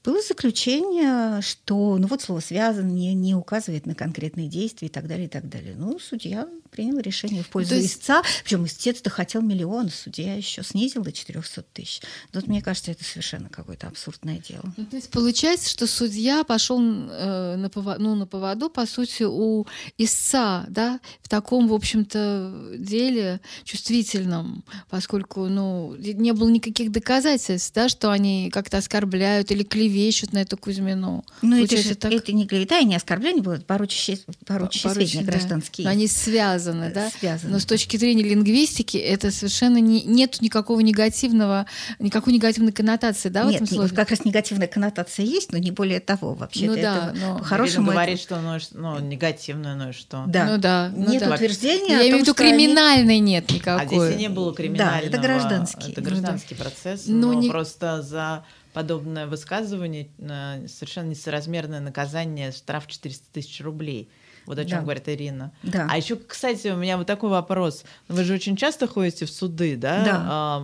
[0.03, 5.07] было заключение, что ну вот слово «связан» не, не указывает на конкретные действия и так
[5.07, 5.75] далее, и так далее.
[5.77, 7.97] Ну, судья принял решение в пользу есть...
[7.97, 12.01] истца, причем истец-то хотел миллион, судья еще снизил до 400 тысяч.
[12.33, 14.73] Вот мне кажется, это совершенно какое-то абсурдное дело.
[14.77, 19.23] Ну, то есть получается, что судья пошел э, на, поводу, ну, на поводу, по сути,
[19.23, 19.65] у
[19.97, 27.89] истца, да, в таком, в общем-то, деле чувствительном, поскольку, ну, не было никаких доказательств, да,
[27.89, 31.25] что они как-то оскорбляют или клевещут на эту Кузьмину.
[31.41, 32.11] Ну, это, же, так...
[32.11, 35.31] это не клевета и не оскорбление было, порочащие, порочащие сведения да.
[35.31, 35.85] гражданские.
[35.85, 37.09] Но они связаны связаны, да?
[37.09, 37.53] Связаны.
[37.53, 41.65] Но с точки зрения лингвистики это совершенно не, нет никакого негативного,
[41.99, 43.95] никакой негативной коннотации, да, в Нет, этом слове?
[43.95, 46.33] как раз негативная коннотация есть, но не более того.
[46.33, 50.23] Вообще, Ну это да, но- по-хорошему говорит, что ну, ну, негативное, ну что.
[50.27, 50.45] Да.
[50.45, 51.33] Ну да, ну Нет да.
[51.35, 54.07] утверждения Я о имею в виду, что они- криминальной нет А никакой.
[54.07, 55.05] здесь и не было криминального.
[55.09, 55.91] это гражданский.
[55.91, 56.09] Это Ну да.
[56.11, 57.03] гражданский процесс.
[57.07, 58.43] Ну, но не- просто за
[58.73, 64.09] подобное высказывание э, совершенно несоразмерное наказание штраф 400 тысяч рублей.
[64.47, 64.83] Вот о чем Да.
[64.83, 65.51] говорит Ирина.
[65.63, 65.87] Да.
[65.89, 67.83] А еще, кстати, у меня вот такой вопрос.
[68.07, 70.03] Вы же очень часто ходите в суды, да?
[70.03, 70.63] Да.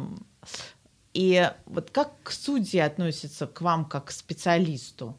[1.13, 5.15] И вот как судьи относятся к вам как к специалисту?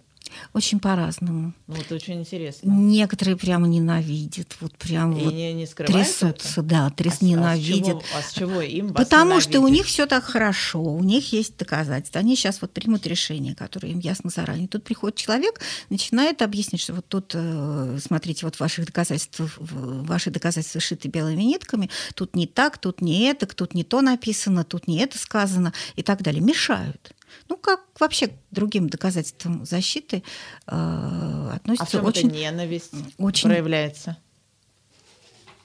[0.53, 1.53] Очень по-разному.
[1.66, 2.70] Ну, вот очень интересно.
[2.70, 6.62] Некоторые прямо ненавидят, вот прям И вот не, не трясутся, это?
[6.62, 8.03] да, А тряс с- ненавидят.
[8.16, 10.83] А с, чего, а с чего им вас Потому что у них все так хорошо,
[10.83, 12.20] у них есть доказательства.
[12.20, 14.68] Они сейчас вот примут решение, которое им ясно заранее.
[14.68, 20.81] Тут приходит человек, начинает объяснить, что вот тут, э, смотрите, вот ваших доказательств, ваши доказательства
[20.81, 24.99] шиты белыми нитками, тут не так, тут не это, тут не то написано, тут не
[24.99, 26.40] это сказано и так далее.
[26.42, 27.12] Мешают.
[27.49, 30.23] Ну, как вообще к другим доказательствам защиты э,
[30.66, 34.16] А в относятся чем очень ненависть очень- проявляется?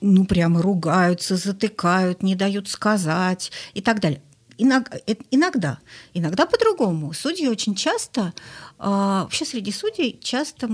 [0.02, 4.22] ну, прямо ругаются, затыкают, не дают сказать и так далее.
[4.60, 5.80] Э, Иногда,
[6.14, 7.14] иногда по-другому.
[7.14, 8.34] Судьи очень часто,
[8.78, 10.70] а, вообще среди судей часто э,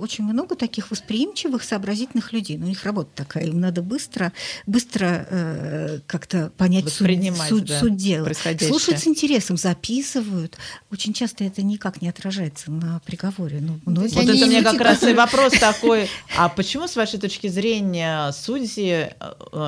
[0.00, 2.56] очень много таких восприимчивых, сообразительных людей.
[2.56, 4.32] Ну, у них работа такая, им надо быстро,
[4.66, 8.24] быстро э, как-то понять суть, Воспринимать, суть- да, суть дела.
[8.66, 10.56] Слушают с интересом, записывают.
[10.90, 13.60] Очень часто это никак не отражается на приговоре.
[13.60, 17.18] Ну, многие Вот это мне не как раз и вопрос такой, а почему, с вашей
[17.18, 19.10] точки зрения, судьи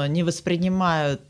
[0.08, 1.20] не воспринимают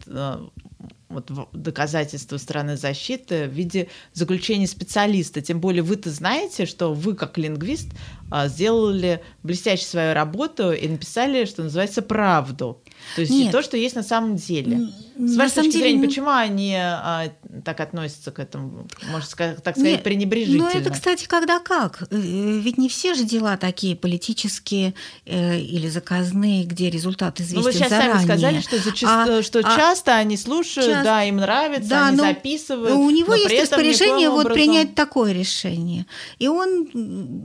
[1.10, 5.42] вот доказательства стороны защиты в виде заключения специалиста.
[5.42, 7.88] Тем более вы-то знаете, что вы, как лингвист,
[8.30, 12.80] а, сделали блестяще свою работу и написали, что называется, правду.
[13.16, 13.52] То есть Нет.
[13.52, 14.88] то, что есть на самом деле.
[15.16, 17.32] С на вашей точки деле, зрения, ну- почему они а,
[17.64, 20.70] так относятся к этому, можно сказать, так сказать, Нет, пренебрежительно?
[20.72, 22.02] Ну, это, кстати, когда как.
[22.10, 22.16] Э,
[22.60, 24.94] Ведь не все же дела такие политические
[25.26, 28.12] э, или заказные, где результат известен Ну, вы сейчас заранее.
[28.14, 32.06] сами сказали, что, зачасто, А- что а- часто они слушают, часто- да, им нравится, Да,
[32.08, 32.94] они ну, записывают.
[32.94, 36.06] У него но есть распоряжение вот образом- принять такое решение.
[36.38, 36.88] И он,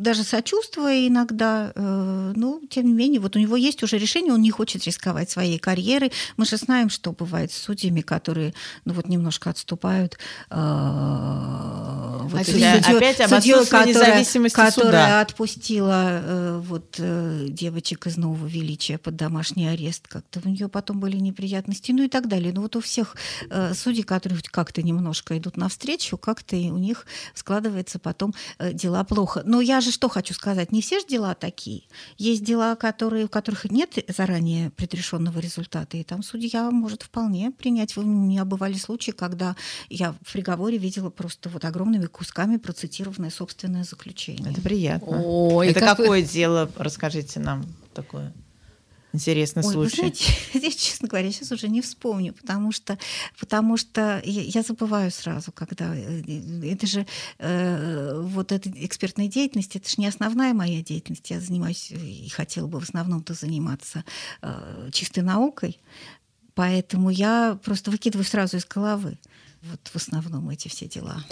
[0.04, 4.42] даже сочувствуя иногда, э, ну, тем не менее, вот у него есть уже решение, он
[4.42, 6.12] не хочет рисковать своей карьерой.
[6.38, 8.54] Мы же знаем, что бывает с судьями, которые,
[8.86, 9.95] ну, вот немножко отступают.
[9.96, 10.16] Э,
[12.28, 15.22] вот Опять- судьей- опять отсутствии независимости которая суда.
[15.22, 21.00] отпустила э, вот э, девочек из Нового Величия под домашний арест, как-то у нее потом
[21.00, 22.52] были неприятности, ну и так далее.
[22.54, 23.16] Ну вот у всех
[23.50, 29.44] э, судей, которые как-то немножко идут навстречу, как-то у них складывается потом э, дела плохо.
[29.46, 31.84] Но я же что хочу сказать, не все же дела такие.
[32.18, 37.96] Есть дела, которые, в которых нет заранее предрешенного результата, и там судья может вполне принять.
[37.98, 39.56] У меня бывали случаи, когда
[39.90, 44.52] я в приговоре видела просто вот огромными кусками процитированное собственное заключение.
[44.52, 45.22] Это приятно.
[45.24, 46.72] Ой, это как вы- какое дело?
[46.78, 48.34] Расскажите нам такое
[49.14, 49.98] интересный Ой, вы случай.
[49.98, 52.98] знаете, здесь, честно говоря, сейчас уже не вспомню, потому что,
[53.40, 56.22] потому что я, я забываю сразу, когда э,
[56.64, 57.08] это же
[57.40, 61.30] э, вот эта экспертная деятельность, это же не основная моя деятельность.
[61.30, 64.04] Я занимаюсь э, и хотела бы в основном-то заниматься
[64.42, 65.80] э, чистой наукой,
[66.54, 69.18] поэтому я просто выкидываю сразу из головы.
[69.72, 71.24] Вот в основном эти все дела.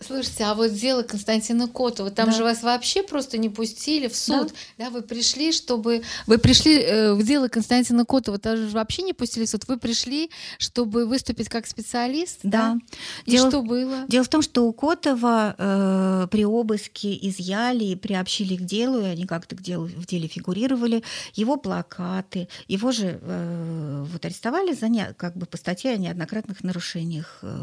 [0.00, 2.36] Слушайте, а вот дело Константина Котова, там Да.
[2.36, 6.02] же вас вообще просто не пустили в суд, да, вы пришли, чтобы...
[6.26, 9.78] Вы пришли э, в дело Константина Котова, там же вообще не пустили в суд, вы
[9.78, 12.76] пришли, чтобы выступить как специалист, Да.
[13.24, 14.04] И Дело- что было?
[14.08, 19.04] Дело в том, что у Котова э, при обыске изъяли и приобщили к делу, и
[19.04, 21.02] они как-то к делу, в деле фигурировали,
[21.34, 26.64] его плакаты, его же э, вот арестовали за не, как бы по статье о неоднократных
[26.64, 27.59] нарушениях э,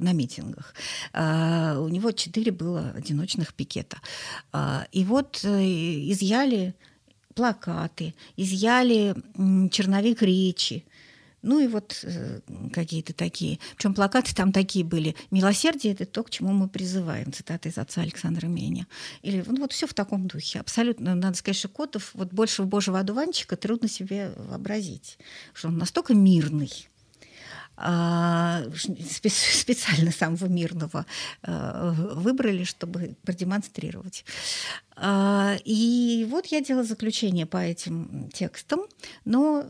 [0.00, 0.74] на митингах.
[1.12, 3.98] А, у него четыре было одиночных пикета.
[4.52, 5.62] А, и вот э,
[6.10, 6.74] изъяли
[7.34, 9.14] плакаты, изъяли
[9.70, 10.84] черновик речи,
[11.42, 12.40] ну и вот э,
[12.72, 13.60] какие-то такие.
[13.76, 15.14] Причем плакаты там такие были.
[15.30, 17.32] Милосердие это то, к чему мы призываем.
[17.32, 18.86] Цитата из отца Александра Меня.
[19.22, 20.58] Или ну, вот все в таком духе.
[20.58, 25.18] Абсолютно, надо сказать, что Котов вот больше божьего одуванчика трудно себе вообразить,
[25.54, 26.88] что он настолько мирный.
[27.80, 31.06] А, спе- специально самого мирного
[31.42, 34.24] э, выбрали, чтобы продемонстрировать.
[35.00, 38.80] А, И вот я делала заключение по этим текстам,
[39.24, 39.64] но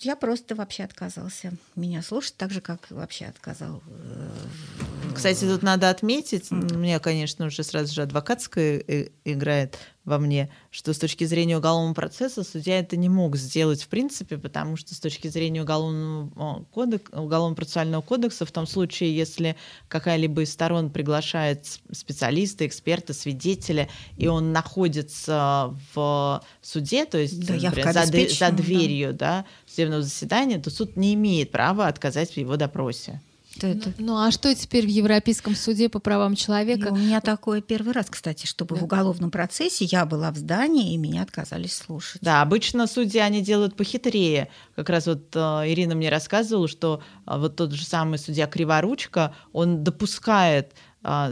[0.00, 5.88] я просто вообще отказался меня слушать, так же, как вообще отказал э, Кстати, тут надо
[5.88, 8.84] отметить, мне, конечно, уже сразу же адвокатская
[9.24, 13.88] играет во мне, что с точки зрения уголовного процесса судья это не мог сделать в
[13.88, 19.56] принципе, потому что с точки зрения уголовного кодекса, уголовно-процессуального кодекса, в том случае, если
[19.88, 27.54] какая-либо из сторон приглашает специалиста, эксперта, свидетеля, и он находится в суде, то есть да,
[27.54, 29.22] например, за, за дверью да.
[29.22, 33.20] Да, судебного заседания, то суд не имеет права отказать в его допросе.
[33.56, 33.92] Что это?
[33.98, 36.88] Ну, ну а что теперь в Европейском суде по правам человека?
[36.88, 38.80] И у меня такое первый раз, кстати, чтобы да.
[38.80, 42.22] в уголовном процессе я была в здании, и меня отказались слушать.
[42.22, 44.48] Да, обычно судьи они делают похитрее.
[44.74, 49.34] Как раз вот э, Ирина мне рассказывала, что э, вот тот же самый судья Криворучка,
[49.52, 50.72] он допускает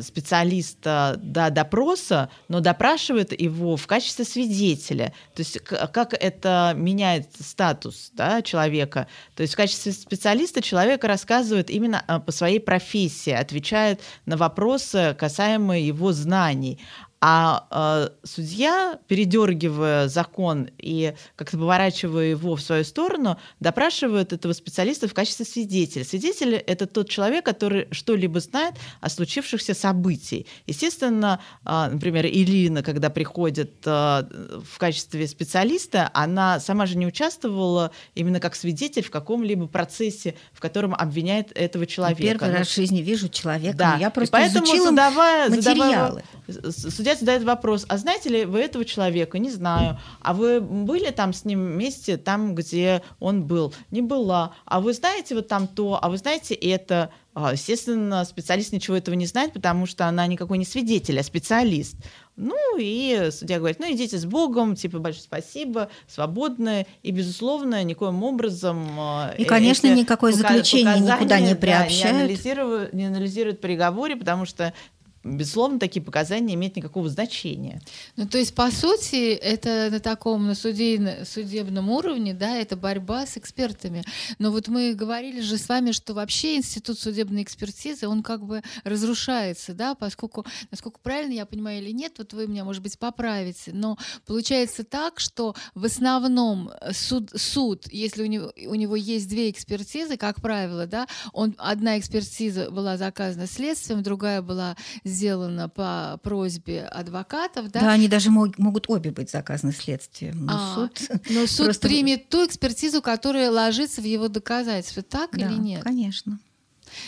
[0.03, 5.13] специалиста до допроса, но допрашивает его в качестве свидетеля.
[5.35, 9.07] То есть как это меняет статус да, человека.
[9.37, 15.17] То есть в качестве специалиста человек рассказывает именно а, по своей профессии, отвечает на вопросы,
[15.19, 16.81] касаемые его знаний.
[17.23, 25.07] А э, судья, передергивая закон и как-то поворачивая его в свою сторону, допрашивает этого специалиста
[25.07, 26.05] в качестве свидетеля.
[26.05, 30.47] Свидетель— это тот человек, который что-либо знает о случившихся событиях.
[30.67, 34.23] Естественно, э, например, Илина, когда приходит э,
[34.65, 40.61] в качестве специалиста, она сама же не участвовала именно как свидетель в каком-либо процессе, в
[40.61, 42.23] котором обвиняет этого человека.
[42.23, 43.97] Первый ну, раз в жизни вижу человека, да.
[44.01, 46.23] я просто и поэтому изучила задавая, материалы.
[46.49, 49.39] Задавая, судья задает вопрос, а знаете ли вы этого человека?
[49.39, 49.99] Не знаю.
[50.21, 53.73] А вы были там с ним вместе, там, где он был?
[53.91, 54.55] Не была.
[54.65, 57.11] А вы знаете вот там то, а вы знаете это?
[57.33, 61.97] А, естественно, специалист ничего этого не знает, потому что она никакой не свидетель, а специалист.
[62.37, 66.87] Ну и судья говорит, ну идите с Богом, типа большое спасибо, свободны.
[67.03, 68.85] И, безусловно, никоим образом...
[68.99, 72.03] А, и, конечно, никакое заключение никуда не приобщают.
[72.03, 74.75] Да, не, анализируют, не анализируют приговоре, потому что
[75.23, 77.81] безусловно, такие показания имеют никакого значения.
[78.17, 83.27] Ну, то есть, по сути, это на таком на судейно, судебном уровне, да, это борьба
[83.27, 84.03] с экспертами.
[84.39, 88.63] Но вот мы говорили же с вами, что вообще институт судебной экспертизы, он как бы
[88.85, 93.73] разрушается, да, поскольку, насколько правильно я понимаю или нет, вот вы меня, может быть, поправите,
[93.73, 99.51] но получается так, что в основном суд, суд если у него, у него есть две
[99.51, 104.77] экспертизы, как правило, да, он, одна экспертиза была заказана следствием, другая была
[105.11, 107.71] сделано по просьбе адвокатов.
[107.71, 110.47] Да, да они даже мог, могут обе быть заказаны следствием.
[110.47, 111.89] Но а, суд, но суд просто...
[111.89, 115.83] примет ту экспертизу, которая ложится в его доказательства, так да, или нет?
[115.83, 116.39] конечно.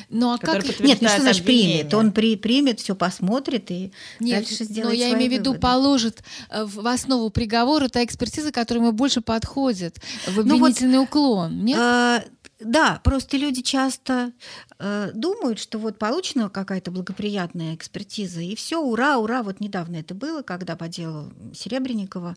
[0.09, 1.93] Ну а как нет, ну что значит примет?
[1.95, 4.99] Он при, примет, все посмотрит и нет, дальше сделает.
[4.99, 9.21] Но я имею в виду положит э, в основу приговора та экспертиза, которая ему больше
[9.21, 11.65] подходит, в обвинительный ну вот, уклон.
[11.65, 11.79] Нет?
[11.79, 12.23] Э,
[12.65, 14.33] да, просто люди часто
[14.79, 19.43] э, думают, что вот получена какая-то благоприятная экспертиза, и все, ура, ура.
[19.43, 22.37] Вот недавно это было, когда по делу Серебренникова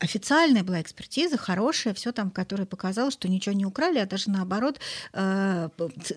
[0.00, 4.80] официальная была экспертиза, хорошая, все там, которая показала, что ничего не украли, а даже наоборот
[5.12, 5.68] э,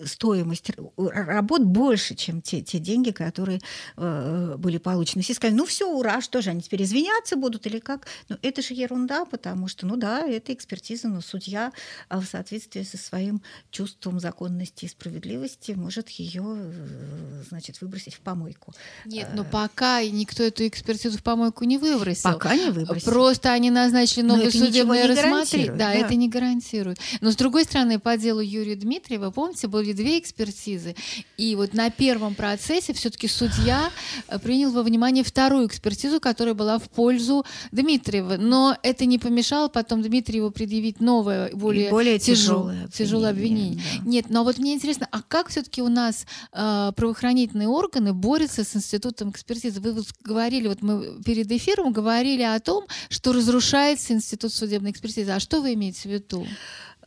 [0.04, 3.60] стоимость работ больше, чем те, те деньги, которые
[3.96, 5.22] э, были получены.
[5.22, 8.06] Все сказали, ну все, ура, что же, они теперь извиняться будут или как?
[8.28, 11.72] Ну это же ерунда, потому что, ну да, это экспертиза, но судья
[12.08, 18.14] а в соответствии соответствии со своим чувством законности и справедливости может ее, э, значит, выбросить
[18.14, 18.72] в помойку.
[19.04, 22.32] Нет, но пока никто эту экспертизу в помойку не выбросил.
[22.32, 23.10] Пока не выбросил.
[23.10, 25.72] Просто они назначили новое судебное рассмотрение.
[25.72, 26.98] Да, да, это не гарантирует.
[27.20, 30.94] Но с другой стороны, по делу Юрия Дмитриева, помните, были две экспертизы.
[31.36, 33.90] И вот на первом процессе все-таки судья
[34.28, 38.36] э, принял во внимание вторую экспертизу, которая была в пользу Дмитриева.
[38.38, 42.90] Но это не помешало потом Дмитриеву предъявить новое, более, более тяжелое тяжелое обвинение.
[42.92, 43.82] Тяжелое обвинение.
[44.02, 44.10] Да.
[44.10, 48.76] Нет, но вот мне интересно, а как все-таки у нас э, правоохранительные органы борются с
[48.76, 49.80] институтом экспертизы?
[49.80, 55.30] Вы вот говорили, вот мы перед эфиром говорили о том, что разрушается институт судебной экспертизы.
[55.30, 56.46] А что вы имеете в виду?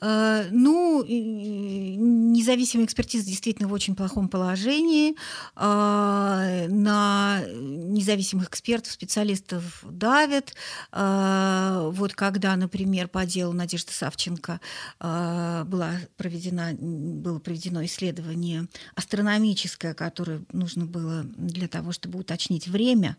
[0.06, 5.16] Э, ну, независимая экспертиза действительно в очень плохом положении.
[5.56, 10.54] Э, на независимых экспертов, специалистов давят.
[10.92, 14.60] Э, вот когда, например, по делу Надежды Савченко
[15.00, 23.18] была проведена, было проведено исследование астрономическое, которое нужно было для того, чтобы уточнить время,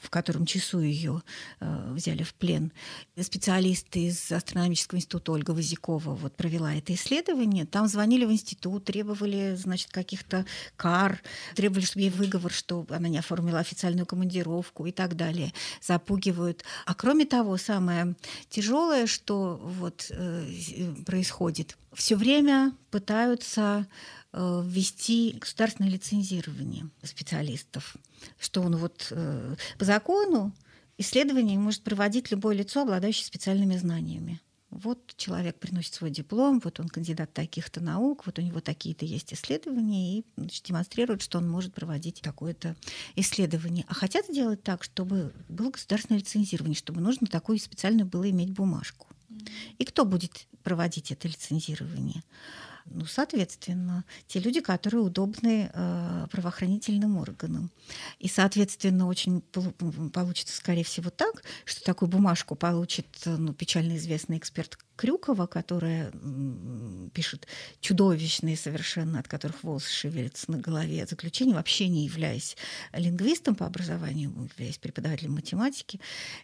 [0.00, 1.22] в котором часу ее
[1.60, 2.72] э, взяли в плен.
[3.20, 7.66] Специалисты из астрономического института Ольга Возякова вот провела это исследование.
[7.66, 11.20] Там звонили в институт, требовали, значит, каких-то кар,
[11.54, 15.52] требовали, чтобы ей выговор, что она не оформила официальную командировку и так далее.
[15.82, 16.64] Запугивают.
[16.86, 18.14] А кроме того, самое
[18.48, 27.96] тяжелое, что вот э, происходит, все время пытаются э, ввести государственное лицензирование специалистов,
[28.38, 30.52] что он вот э, по закону
[30.98, 34.40] исследование может проводить любое лицо, обладающее специальными знаниями.
[34.70, 39.32] Вот человек приносит свой диплом, вот он кандидат таких-то наук, вот у него такие-то есть
[39.32, 42.76] исследования, и значит, демонстрирует, что он может проводить такое-то
[43.16, 43.86] исследование.
[43.88, 49.06] А хотят сделать так, чтобы было государственное лицензирование, чтобы нужно такую специальную было иметь бумажку.
[49.78, 52.22] И кто будет проводить это лицензирование?
[52.90, 57.70] Ну, соответственно, те люди, которые удобны э, правоохранительным органам.
[58.18, 59.40] И, соответственно, очень
[60.12, 66.12] получится, скорее всего, так, что такую бумажку получит ну, печально известный эксперт Крюкова, которая
[67.14, 67.46] пишет
[67.80, 72.56] чудовищные совершенно, от которых волосы шевелятся на голове заключения, вообще не являясь
[72.92, 76.00] лингвистом по образованию, являясь преподавателем математики.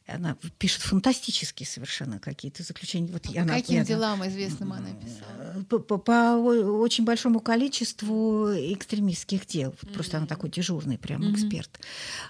[0.06, 3.10] Она пишет фантастические совершенно какие-то заключения.
[3.12, 5.64] Вот по она, каким я, делам известным она писала?
[5.68, 9.70] По, по, по очень большому количеству экстремистских дел.
[9.70, 9.92] Mm-hmm.
[9.94, 11.32] Просто она такой дежурный прям mm-hmm.
[11.32, 11.80] эксперт.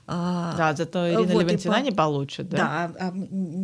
[0.06, 1.80] А, да, зато Ирина вот, Левантина по...
[1.80, 2.56] не получит, да?
[2.56, 3.14] Да, а,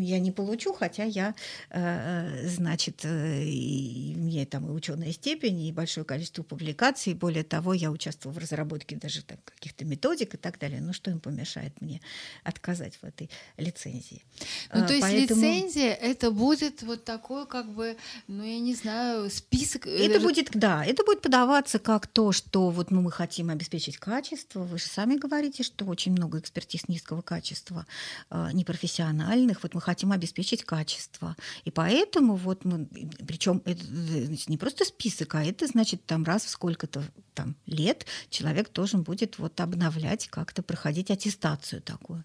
[0.01, 1.35] я не получу, хотя я
[1.71, 7.15] э, значит, э, и мне там и ученая степень, и большое количество публикаций.
[7.15, 10.81] Более того, я участвовала в разработке даже там, каких-то методик и так далее.
[10.81, 12.01] Ну, что им помешает мне
[12.45, 14.23] отказать в этой лицензии?
[14.73, 15.41] Ну, то есть Поэтому...
[15.41, 19.87] лицензия это будет вот такой, как бы, ну, я не знаю, список.
[19.87, 23.99] Э, это будет, да, это будет подаваться как то, что вот ну, мы хотим обеспечить
[23.99, 24.61] качество.
[24.61, 27.87] Вы же сами говорите, что очень много экспертиз низкого качества,
[28.31, 29.63] э, непрофессиональных.
[29.63, 31.37] Вот мы хотим обеспечить качество.
[31.65, 32.87] И поэтому вот мы,
[33.27, 37.03] причем это значит, не просто список, а это значит там раз в сколько-то
[37.35, 42.25] там лет человек должен будет вот обновлять, как-то проходить аттестацию такую.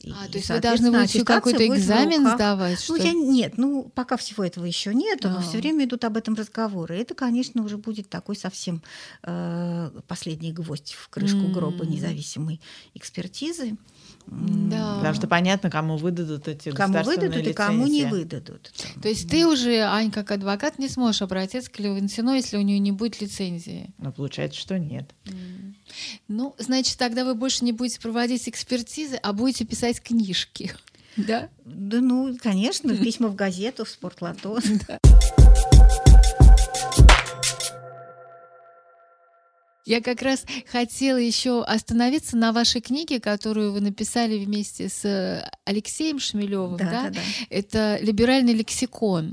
[0.00, 2.80] И, а, то есть вы должны будете какой-то экзамен сдавать?
[2.80, 2.96] Что?
[2.96, 5.30] Ну, я, нет, ну, пока всего этого еще нет, а.
[5.30, 6.96] но все время идут об этом разговоры.
[6.96, 8.82] Это, конечно, уже будет такой совсем
[9.24, 11.52] э, последний гвоздь в крышку mm.
[11.52, 12.60] гроба независимой
[12.94, 13.76] экспертизы.
[14.30, 14.96] Да.
[14.96, 17.50] Потому что понятно, кому выдадут эти Кому выдадут лицензии.
[17.50, 18.70] и кому не выдадут.
[19.02, 22.78] То есть ты уже, Ань, как адвокат, не сможешь обратиться к Левантину, если у нее
[22.78, 23.90] не будет лицензии?
[23.98, 25.10] Ну, получается, что нет.
[26.28, 30.72] Ну, значит, тогда вы больше не будете проводить экспертизы, а будете писать книжки.
[31.16, 31.48] Да?
[31.64, 34.60] Да, ну, конечно, письма в газету, в спортлото.
[39.88, 45.50] Я как раз хотела еще остановиться на вашей книге, которую вы написали вместе с э,
[45.64, 46.76] Алексеем Шмелевым.
[46.76, 47.02] Да, да?
[47.04, 47.20] Да, да.
[47.48, 49.30] Это либеральный лексикон.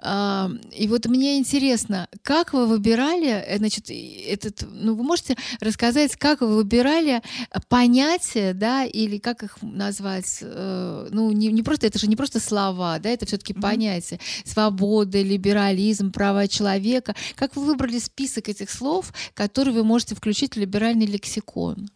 [0.00, 6.16] А, и вот мне интересно, как вы выбирали, э, значит, этот, ну вы можете рассказать,
[6.16, 7.22] как вы выбирали
[7.68, 12.40] понятия, да, или как их назвать, э, ну не, не просто это же не просто
[12.40, 13.60] слова, да, это все-таки mm-hmm.
[13.60, 17.14] понятия, свобода, либерализм, права человека.
[17.36, 21.88] Как вы выбрали список этих слов, которые вы можете включить либеральный лексикон?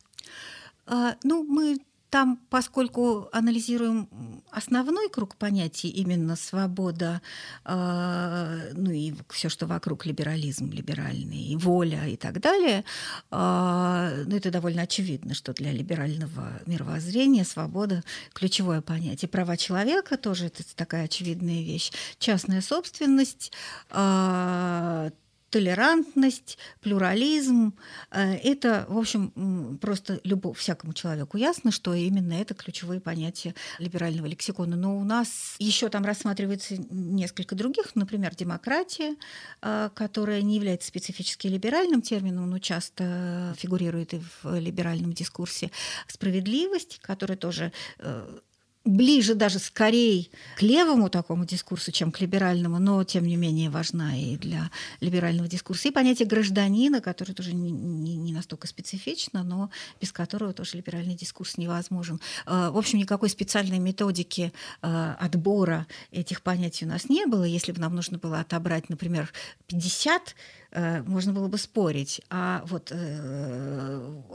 [0.86, 1.78] А, ну, мы
[2.10, 4.08] там, поскольку анализируем
[4.50, 7.20] основной круг понятий, именно свобода,
[7.64, 12.84] э, ну и все, что вокруг либерализм, либеральный, воля и так далее,
[13.30, 19.28] э, ну это довольно очевидно, что для либерального мировоззрения свобода ключевое понятие.
[19.28, 21.92] Права человека тоже это такая очевидная вещь.
[22.18, 23.52] Частная собственность,
[23.90, 25.10] э,
[25.56, 27.72] толерантность, плюрализм.
[28.10, 34.26] Э, это, в общем, просто любовь всякому человеку ясно, что именно это ключевые понятия либерального
[34.26, 34.76] лексикона.
[34.76, 39.16] Но у нас еще там рассматривается несколько других, например, демократия,
[39.62, 45.70] э, которая не является специфически либеральным термином, но часто фигурирует и в либеральном дискурсе.
[46.06, 48.38] Справедливость, которая тоже э,
[48.86, 54.16] ближе даже скорее к левому такому дискурсу, чем к либеральному, но тем не менее важна
[54.16, 54.70] и для
[55.00, 55.88] либерального дискурса.
[55.88, 59.70] И понятие гражданина, которое тоже не, не, не настолько специфично, но
[60.00, 62.20] без которого тоже либеральный дискурс невозможен.
[62.46, 67.44] Э, в общем, никакой специальной методики э, отбора этих понятий у нас не было.
[67.44, 69.32] Если бы нам нужно было отобрать, например,
[69.66, 70.36] 50
[70.70, 72.22] э, можно было бы спорить.
[72.30, 72.92] А вот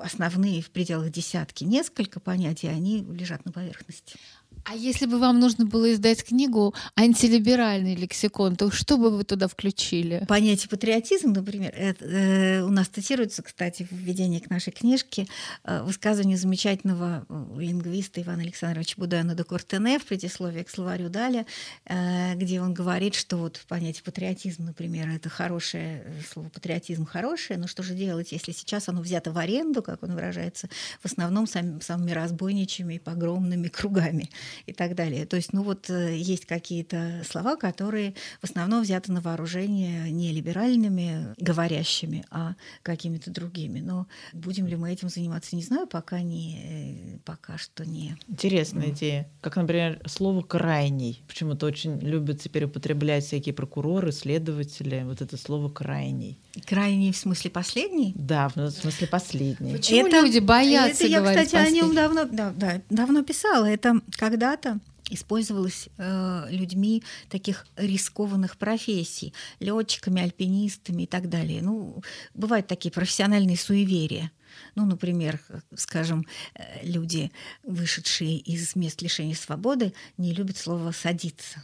[0.04, 4.18] основные в пределах десятки несколько понятий, они лежат на поверхности.
[4.64, 9.47] А если бы вам нужно было издать книгу «Антилиберальный лексикон», то что бы вы туда
[9.47, 10.24] включили?
[10.28, 15.28] Понятие патриотизм, например, это, э, у нас цитируется, кстати, в введении к нашей книжке
[15.64, 21.45] э, высказывание замечательного э, лингвиста Ивана Александровича Будана де Кортене в предисловии к словарю Даля,
[21.86, 27.59] э, где он говорит, что вот понятие патриотизм, например, это хорошее, э, слово патриотизм хорошее,
[27.59, 30.70] но что же делать, если сейчас оно взято в аренду, как он выражается,
[31.01, 34.30] в основном сам, самыми разбойничьими и погромными кругами.
[34.66, 35.26] И так далее.
[35.26, 40.32] То есть, ну вот э, есть какие-то слова, которые в основном взяты на вооружение не
[40.32, 43.80] либеральными говорящими, а какими-то другими.
[43.80, 48.16] Но будем ли мы этим заниматься, не знаю, пока не, э, пока что не.
[48.28, 48.91] Интересная mm.
[48.91, 49.30] идея.
[49.41, 51.24] Как, например, слово крайний.
[51.28, 55.04] Почему-то очень любят теперь употреблять всякие прокуроры, следователи.
[55.06, 56.39] Вот это слово крайний.
[56.66, 58.14] Крайний в смысле последний?
[58.16, 59.74] Да, в смысле последний.
[59.74, 61.80] Почему это, люди боятся это я, кстати, последний?
[61.80, 63.66] о нем давно, да, да, давно писала.
[63.66, 64.02] Это
[64.42, 64.80] когда-то
[65.12, 71.62] использовалось э, людьми таких рискованных профессий, летчиками, альпинистами и так далее.
[71.62, 72.02] Ну,
[72.34, 74.32] бывают такие профессиональные суеверия.
[74.74, 75.39] Ну, например,
[75.76, 76.26] скажем,
[76.56, 77.32] э, люди,
[77.64, 81.62] вышедшие из мест лишения свободы, не любят слово «садиться»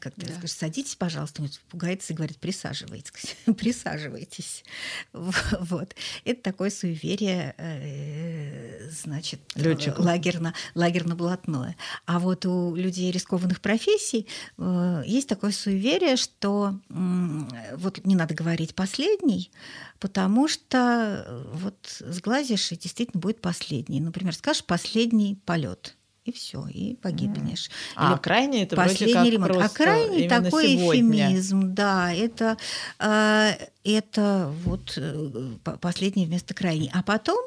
[0.00, 0.32] как ты да.
[0.32, 4.64] скажешь, садитесь, пожалуйста, он пугается и говорит, присаживайтесь, присаживайтесь.
[5.12, 5.94] Вот.
[6.24, 10.04] Это такое суеверие, э, значит, Лётчиков.
[10.04, 11.76] лагерно, лагерно-блатное.
[12.06, 14.26] А вот у людей рискованных профессий
[14.56, 19.50] э, есть такое суеверие, что вот не надо говорить последний,
[19.98, 24.00] потому что э, вот сглазишь, и действительно будет последний.
[24.00, 25.97] Например, скажешь последний полет
[26.28, 27.70] и все, и погибнешь.
[27.96, 29.52] А Или крайний это последний вроде как ремонт.
[29.52, 31.00] Просто а крайний такой сегодня.
[31.00, 32.58] эфемизм, да, это,
[32.98, 33.52] э,
[33.84, 35.30] это вот э,
[35.80, 36.90] последний вместо крайний.
[36.92, 37.38] А потом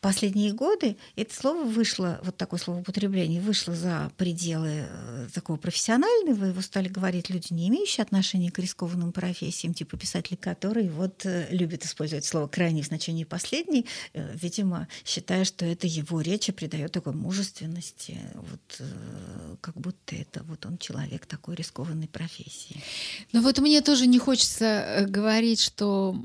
[0.00, 6.46] последние годы это слово вышло, вот такое слово употребление, вышло за пределы э, такого профессионального,
[6.46, 11.48] его стали говорить люди, не имеющие отношения к рискованным профессиям, типа писатели, которые вот э,
[11.50, 16.92] любят использовать слово крайний в значении последний, э, видимо, считая, что это его речи придает
[16.92, 18.82] такой мужественности, вот
[19.60, 22.82] как будто это вот он человек такой рискованной профессии.
[23.32, 26.16] Ну вот мне тоже не хочется говорить, что,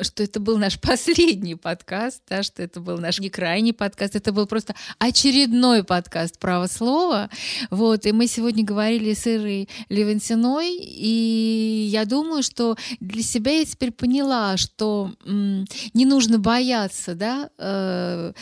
[0.00, 4.16] что это был наш последний подкаст, да, что это был был наш не крайний подкаст,
[4.16, 7.30] это был просто очередной подкаст «Право слова».
[7.70, 13.64] Вот, и мы сегодня говорили с Ирой Левантиной, и я думаю, что для себя я
[13.64, 18.32] теперь поняла, что не нужно бояться, да, э,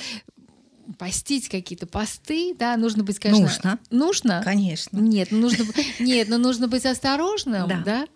[0.98, 3.40] постить какие-то посты, да, нужно быть, конечно...
[3.42, 3.78] Нужно.
[3.90, 4.42] Нужно?
[4.44, 4.98] Конечно.
[4.98, 5.64] Нет, ну нужно,
[6.00, 8.06] нет, но нужно быть осторожным, да, да?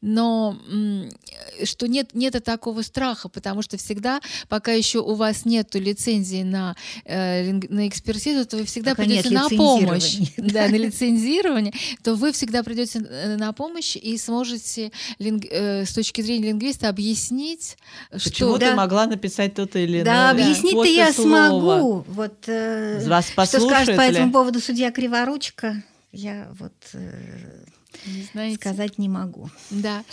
[0.00, 0.56] Но
[1.64, 6.76] что нет, нет такого страха, потому что всегда, пока еще у вас нет лицензии на,
[7.04, 11.72] э, на экспертизу, то вы всегда пока придете на помощь, да, на лицензирование,
[12.02, 16.88] то вы всегда придете э, на помощь и сможете линг, э, с точки зрения лингвиста
[16.88, 17.76] объяснить,
[18.10, 18.58] Почему что...
[18.58, 18.76] ты да.
[18.76, 21.48] могла написать то-то или Да, объяснить-то я слова.
[21.48, 22.04] смогу.
[22.08, 26.72] Вот, э, Вас что скажет по этому поводу судья Криворучка, я вот...
[26.94, 27.64] Э,
[28.06, 28.56] не знаете.
[28.56, 29.50] Сказать не могу.
[29.70, 30.04] Да.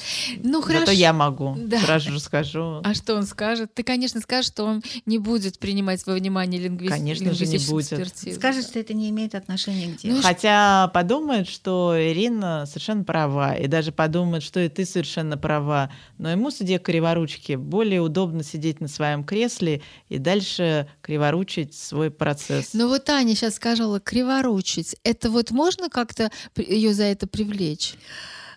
[0.43, 0.82] Ну, хорошо.
[0.82, 1.55] Зато я могу.
[1.57, 1.80] Да.
[1.80, 2.82] Сразу же скажу.
[2.84, 3.73] А что он скажет?
[3.73, 6.93] Ты, конечно, скажешь, что он не будет принимать во внимание лингвист...
[6.93, 7.91] Конечно же, не будет.
[7.93, 8.39] Экспертизу.
[8.39, 10.17] Скажет, что это не имеет отношения к делу.
[10.17, 15.91] Ну, Хотя подумает, что Ирина совершенно права, и даже подумает, что и ты совершенно права.
[16.17, 22.71] Но ему, судья Криворучки, более удобно сидеть на своем кресле и дальше криворучить свой процесс.
[22.73, 24.95] Ну вот Аня сейчас сказала криворучить.
[25.03, 27.68] Это вот можно как-то ее за это привлечь?
[27.70, 27.95] Речь?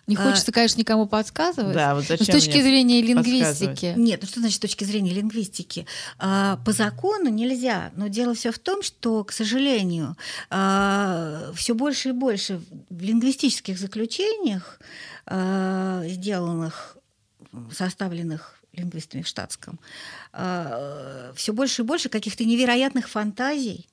[0.05, 1.73] Не а, хочется, конечно, никому подсказывать.
[1.73, 3.93] Да, вот зачем но с точки зрения лингвистики.
[3.95, 5.87] Нет, ну что значит с точки зрения лингвистики?
[6.19, 10.17] А, по закону нельзя, но дело все в том, что, к сожалению,
[10.49, 14.79] а, все больше и больше в лингвистических заключениях,
[15.25, 16.97] сделанных,
[17.71, 19.79] составленных лингвистами в штатском,
[20.33, 23.87] все больше и больше каких-то невероятных фантазий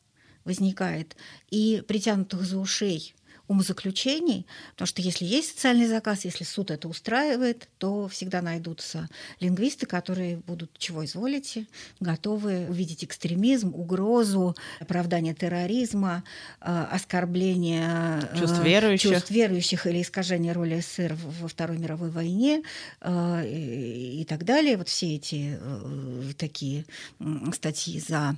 [0.44, 1.16] возникает
[1.50, 3.14] и притянутых за ушей
[3.50, 9.08] умозаключений, потому что если есть социальный заказ, если суд это устраивает, то всегда найдутся
[9.40, 11.66] лингвисты, которые будут, чего изволите,
[11.98, 16.22] готовы увидеть экстремизм, угрозу, оправдание терроризма,
[16.60, 22.62] э, оскорбление э, чувств верующих, чувств верующих или искажение роли СССР во Второй мировой войне
[23.00, 24.76] э, и так далее.
[24.76, 25.58] Вот все эти
[26.38, 26.84] такие
[27.52, 28.36] статьи за...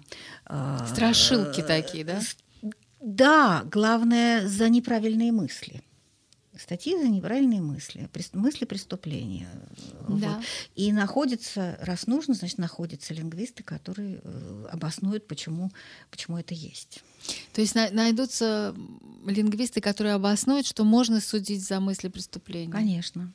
[0.88, 2.22] Страшилки такие, да?
[3.02, 5.82] Да, главное за неправильные мысли.
[6.56, 9.48] Статьи за неправильные мысли, мысли преступления.
[10.08, 10.36] Да.
[10.36, 10.44] Вот.
[10.76, 15.72] И находятся, раз нужно, значит, находятся лингвисты, которые э, обоснуют, почему,
[16.10, 17.02] почему это есть.
[17.54, 18.74] То есть найдутся
[19.26, 22.70] лингвисты, которые обоснуют, что можно судить за мысли преступления.
[22.70, 23.32] Конечно.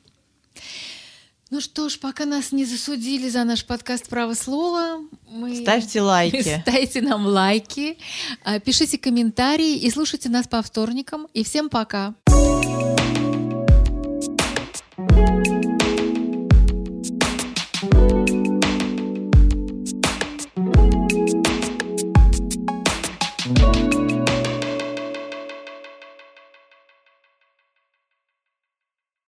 [1.50, 5.56] Ну что ж, пока нас не засудили за наш подкаст «Право слова», мы...
[5.62, 6.60] ставьте лайки.
[6.62, 7.96] Ставьте нам лайки,
[8.44, 11.26] а, пишите комментарии и слушайте нас по вторникам.
[11.32, 12.14] И всем пока.